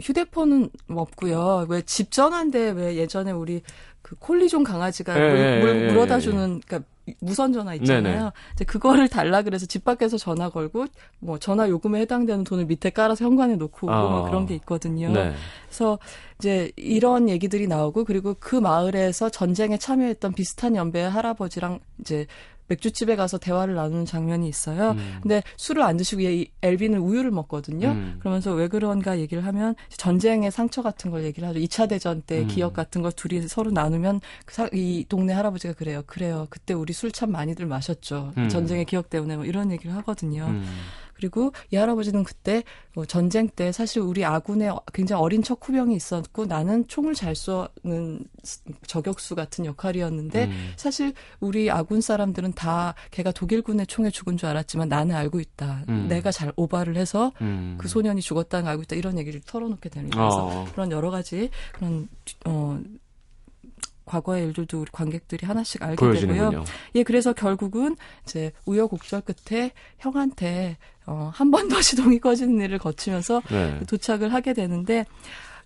[0.00, 1.66] 휴대폰은 없고요.
[1.68, 3.62] 왜 집 전화인데 왜 예전에 우리
[4.02, 6.20] 그 콜리존 강아지가 예, 물, 예, 물, 예, 물어다 예.
[6.20, 6.88] 주는 그러니까
[7.20, 8.16] 무선 전화 있잖아요.
[8.16, 8.30] 네네.
[8.54, 10.86] 이제 그거를 달라 그래서 집 밖에서 전화 걸고
[11.18, 14.08] 뭐 전화 요금에 해당되는 돈을 밑에 깔아서 현관에 놓고 오고 아.
[14.08, 15.10] 막 그런 게 있거든요.
[15.12, 15.32] 네.
[15.66, 15.98] 그래서
[16.38, 22.26] 이제 이런 얘기들이 나오고 그리고 그 마을에서 전쟁에 참여했던 비슷한 연배의 할아버지랑 이제
[22.68, 24.92] 맥주집에 가서 대화를 나누는 장면이 있어요.
[24.92, 25.18] 음.
[25.22, 27.88] 근데 술을 안 드시고 이 엘빈은 우유를 먹거든요.
[27.88, 28.16] 음.
[28.20, 31.58] 그러면서 왜 그런가 얘기를 하면 전쟁의 상처 같은 걸 얘기를 하죠.
[31.58, 32.46] 2차 대전 때 음.
[32.46, 36.02] 기억 같은 걸 둘이 서로 나누면 그 사- 이 동네 할아버지가 그래요.
[36.06, 36.46] 그래요.
[36.50, 38.32] 그때 우리 술 참 많이들 마셨죠.
[38.38, 38.48] 음.
[38.48, 40.46] 전쟁의 기억 때문에 뭐 이런 얘기를 하거든요.
[41.22, 41.32] 음.
[41.32, 42.64] 그리고 이 할아버지는 그때
[42.96, 48.24] 어, 전쟁 때 사실 우리 아군에 굉장히 어린 척 후병이 있었고 나는 총을 잘 쏘는
[48.86, 50.72] 저격수 같은 역할이었는데 음.
[50.76, 55.84] 사실 우리 아군 사람들은 다 걔가 독일군의 총에 죽은 줄 알았지만 나는 알고 있다.
[55.88, 56.06] 음.
[56.08, 57.76] 내가 잘 오바를 해서 음.
[57.78, 58.96] 그 소년이 죽었다는 걸 알고 있다.
[58.96, 60.10] 이런 얘기를 털어놓게 되는.
[60.10, 60.66] 그래서 어.
[60.72, 62.08] 그런 여러 가지 그런
[62.46, 62.78] 어
[64.12, 66.10] 과거의 일들도 우리 관객들이 하나씩 알게 되고요.
[66.12, 66.64] 보여지는군요.
[66.96, 73.40] 예, 그래서 결국은 이제 우여곡절 끝에 형한테 어, 한 번 더 시동이 꺼지는 일을 거치면서
[73.50, 73.80] 네.
[73.88, 75.06] 도착을 하게 되는데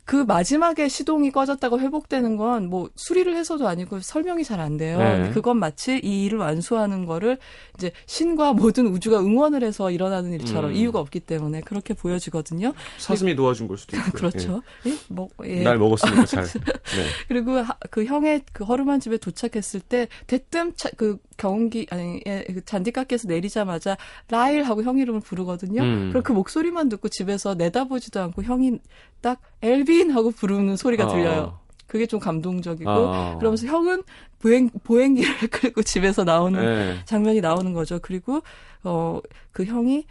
[0.07, 4.99] 그 마지막에 시동이 꺼졌다가 회복되는 건 뭐 수리를 해서도 아니고 설명이 잘 안 돼요.
[4.99, 5.31] 네.
[5.35, 7.39] 그건 마치 이 일을 완수하는 거를
[7.77, 10.77] 이제 신과 모든 우주가 응원을 해서 일어나는 일처럼 음.
[10.77, 12.73] 이유가 없기 때문에 그렇게 보여지거든요.
[12.99, 14.11] 사슴이 도와준 걸 수도 있고.
[14.17, 14.63] 그렇죠.
[14.87, 14.95] 예?
[15.09, 15.63] 뭐, 예.
[15.63, 16.45] 날 먹었으니까 잘.
[16.55, 17.05] 네.
[17.29, 22.45] 그리고 하- 그 형의 그 허름한 집에 도착했을 때 대뜸 차, 그 경운기 아니 예,
[22.47, 23.97] 그 잔디깎이에서 내리자마자
[24.29, 25.83] 라일 하고 형 이름을 부르거든요.
[25.83, 26.09] 음.
[26.11, 28.79] 그럼 그 목소리만 듣고 집에서 내다보지도 않고 형이
[29.21, 31.09] 딱 엘빈 하고 부르는 소리가 어.
[31.09, 31.59] 들려요.
[31.87, 33.39] 그게 좀 감동적이고 아.
[33.39, 34.03] 그러면서 형은
[34.41, 36.99] 보행 보행기를 끌고 집에서 나오는 네.
[37.05, 37.99] 장면이 나오는 거죠.
[38.03, 38.43] 그리고
[38.83, 39.21] 어
[39.57, 40.05] 그 형이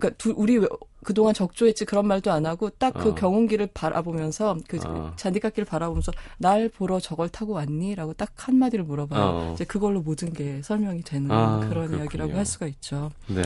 [0.00, 0.66] 그러니까 두, 우리 왜-
[1.04, 3.14] 그동안 적조했지 그런 말도 안 하고 딱그 어.
[3.14, 5.12] 경운기를 바라보면서 그 어.
[5.16, 9.20] 잔디깎이를 바라보면서 날 보러 저걸 타고 왔니라고 딱 한마디를 물어봐요.
[9.22, 9.52] 어.
[9.54, 11.98] 이제 그걸로 모든 게 설명이 되는 아, 그런 그렇군요.
[11.98, 13.10] 이야기라고 할 수가 있죠.
[13.28, 13.42] 네.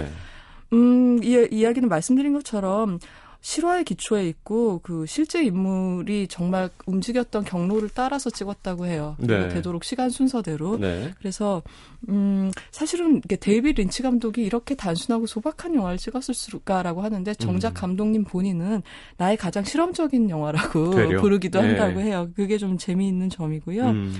[0.72, 2.98] 음, 이 이야기는 말씀드린 것처럼
[3.45, 9.16] 실화에 기초해 있고 그 실제 인물이 정말 움직였던 경로를 따라서 찍었다고 해요.
[9.18, 9.49] 네.
[9.49, 10.78] 되도록 시간 순서대로.
[10.78, 11.12] 네.
[11.18, 11.62] 그래서
[12.09, 17.74] 음 사실은 데이비드 린치 감독이 이렇게 단순하고 소박한 영화를 찍었을까라고 하는데 정작 음.
[17.74, 18.80] 감독님 본인은
[19.18, 21.20] 나의 가장 실험적인 영화라고 되려?
[21.20, 21.68] 부르기도 네.
[21.68, 22.30] 한다고 해요.
[22.34, 23.84] 그게 좀 재미있는 점이고요.
[23.84, 24.14] 음.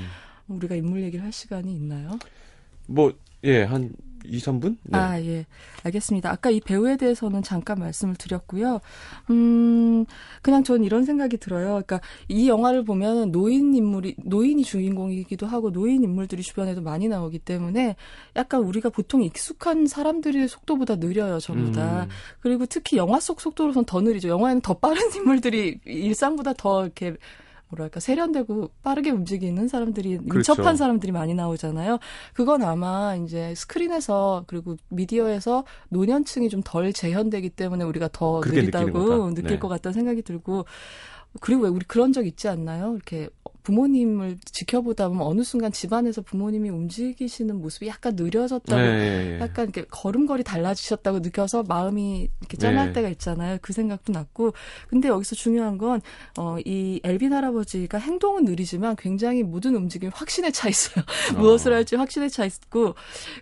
[0.49, 2.19] 우리가 인물 얘기를 할 시간이 있나요?
[2.87, 3.11] 뭐,
[3.45, 3.91] 예, 한
[4.25, 4.77] 2, 3분?
[4.83, 4.99] 네.
[4.99, 5.47] 아, 예.
[5.83, 6.31] 알겠습니다.
[6.31, 8.81] 아까 이 배우에 대해서는 잠깐 말씀을 드렸고요.
[9.31, 10.05] 음,
[10.43, 11.83] 그냥 전 이런 생각이 들어요.
[11.85, 17.97] 그러니까 이 영화를 보면 노인 인물이, 노인이 주인공이기도 하고 노인 인물들이 주변에도 많이 나오기 때문에
[18.37, 22.05] 약간 우리가 보통 익숙한 사람들의 속도보다 느려요, 전부 다.
[22.05, 22.09] 음.
[22.41, 24.29] 그리고 특히 영화 속 속도로선 더 느리죠.
[24.29, 27.15] 영화에는 더 빠른 인물들이 일상보다 더 이렇게
[27.69, 30.53] 뭐랄까 세련되고 빠르게 움직이는 사람들이 그렇죠.
[30.55, 31.99] 민첩한 사람들이 많이 나오잖아요.
[32.35, 39.35] 그건 아마 이제 스크린에서 그리고 미디어에서 노년층이 좀 덜 재현되기 때문에 우리가 더 느리다고.
[39.35, 39.59] 느낄 네.
[39.59, 40.65] 것 같다는 생각이 들고
[41.41, 42.95] 그리고 왜 우리 그런 적 있지 않나요?
[42.95, 43.29] 이렇게
[43.65, 49.41] 부모님을 지켜보다 보면 어느 순간 집안에서 부모님이 움직이시는 모습이 약간 느려졌다고 네, 예, 예.
[49.41, 52.93] 약간 이렇게 걸음걸이 달라지셨다고 느껴서 마음이 이렇게 짠할 네.
[52.93, 53.57] 때가 있잖아요.
[53.63, 54.53] 그 생각도 났고.
[54.89, 56.03] 근데 여기서 중요한 건,
[56.39, 61.03] 어, 이 엘빈 할아버지가 행동은 느리지만 굉장히 모든 움직임이 확신에 차 있어요.
[61.39, 62.95] 무엇을 할지 확신에 차 있고,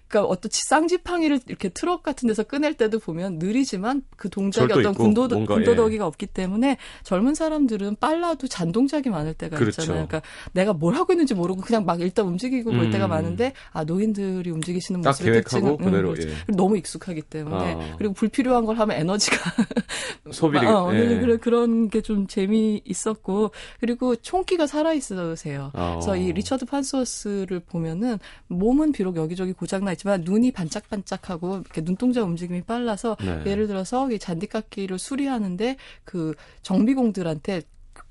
[0.07, 5.03] 그러니까 어떤 쌍지팡이를 이렇게 트럭 같은 데서 꺼낼 때도 보면 느리지만 그 절도 어떤 있고
[5.03, 9.83] 군도, 뭔가, 군더더기가 없기 때문에 젊은 사람들은 빨라도 잔동작이 많을 때가 그렇죠.
[9.83, 10.12] 있잖아요.
[10.13, 12.91] 그러니까 내가 뭘 하고 있는지 모르고 그냥 막 일단 움직이고 볼 음.
[12.91, 16.29] 때가 많은데, 아, 노인들이 움직이시는 계획하고 특징은, 음, 그대로, 그렇죠.
[16.29, 16.35] 예.
[16.55, 17.97] 너무 익숙하기 때문에 아.
[17.97, 19.37] 그리고 불필요한 걸 하면 에너지가
[20.31, 21.19] 소비를, 어, 예.
[21.19, 23.51] 그런 그런 게 좀 재미 있었고
[23.81, 25.71] 그리고 총기가 살아 있으세요.
[25.75, 25.99] 어.
[26.01, 32.63] 그래서 이 리처드 판소스를 보면은 몸은 비록 여기저기 고장나 있지만 눈이 반짝반짝하고 이렇게 눈동자 움직임이
[32.63, 33.43] 빨라서 네.
[33.47, 37.63] 예를 들어서 이 잔디깎이를 수리하는데 그 정비공들한테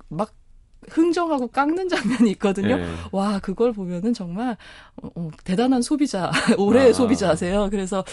[0.08, 0.34] 막
[0.90, 2.78] 흥정하고 깎는 장면이 있거든요.
[2.78, 2.86] 예.
[3.12, 4.56] 와, 그걸 보면은 정말
[5.02, 6.92] 어, 어, 대단한 소비자, 올해의 아.
[6.92, 7.68] 소비자세요.
[7.70, 8.04] 그래서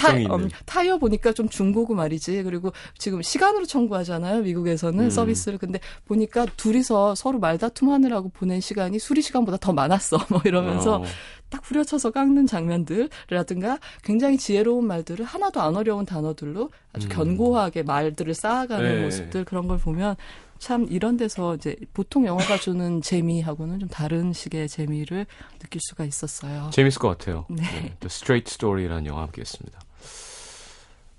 [0.00, 0.50] 타, 있는.
[0.64, 2.42] 타이어 보니까 좀 중고고 말이지.
[2.42, 4.42] 그리고 지금 시간으로 청구하잖아요.
[4.42, 5.10] 미국에서는 음.
[5.10, 5.58] 서비스를.
[5.58, 10.18] 근데 보니까 둘이서 서로 말다툼하느라고 보낸 시간이 수리 시간보다 더 많았어.
[10.30, 11.04] 뭐 이러면서 어.
[11.48, 17.10] 딱 후려쳐서 깎는 장면들이라든가 굉장히 지혜로운 말들을 하나도 안 어려운 단어들로 아주 음.
[17.10, 19.04] 견고하게 말들을 쌓아가는 네.
[19.04, 20.16] 모습들 그런 걸 보면
[20.58, 25.26] 참 이런 데서 이제 보통 영화가 주는 재미하고는 좀 다른 식의 재미를
[25.58, 26.70] 느낄 수가 있었어요.
[26.72, 27.46] 재밌을 것 같아요.
[27.48, 27.64] 네.
[27.64, 29.80] The Straight Story라는 영화 함께 했습니다.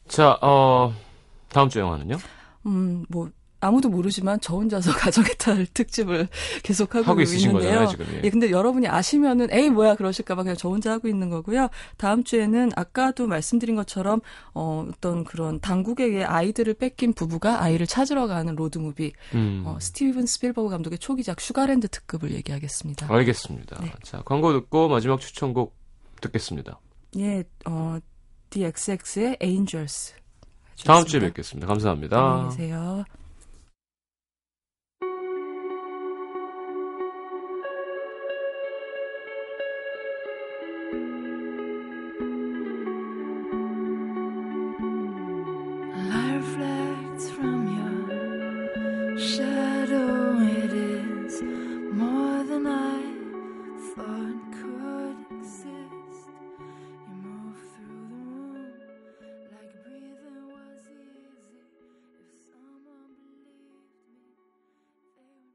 [0.08, 0.94] 자, 어,
[1.50, 2.18] 다음 주 영화는요?
[2.66, 3.30] 음, 뭐
[3.60, 6.28] 아무도 모르지만 저 혼자서 가정의 탈 특집을
[6.64, 7.80] 계속 하고 하고 있으신 있는데요.
[7.80, 8.06] 거잖아요, 지금.
[8.14, 8.22] 예.
[8.24, 11.70] 예, 근데 여러분이 아시면은 에이 뭐야 그러실까봐 그냥 저 혼자 하고 있는 거고요.
[11.98, 14.22] 다음 주에는 아까도 말씀드린 것처럼
[14.54, 19.14] 어, 어떤 그런 당국에게 아이들을 뺏긴 부부가 아이를 찾으러 가는 로드 무비.
[19.34, 19.64] 음.
[19.66, 23.12] 어, 스티븐 스필버그 감독의 초기작 슈가랜드 특급을 얘기하겠습니다.
[23.14, 23.82] 알겠습니다.
[23.82, 23.92] 네.
[24.04, 25.76] 자, 광고 듣고 마지막 추천곡
[26.22, 26.80] 듣겠습니다.
[27.18, 27.98] 예, 어,
[28.50, 30.14] The XX의 Angels.
[30.86, 31.20] 다음 주에.
[31.20, 31.68] 뵙겠습니다.
[31.68, 32.18] 감사합니다.
[32.18, 33.04] 안녕히 계세요.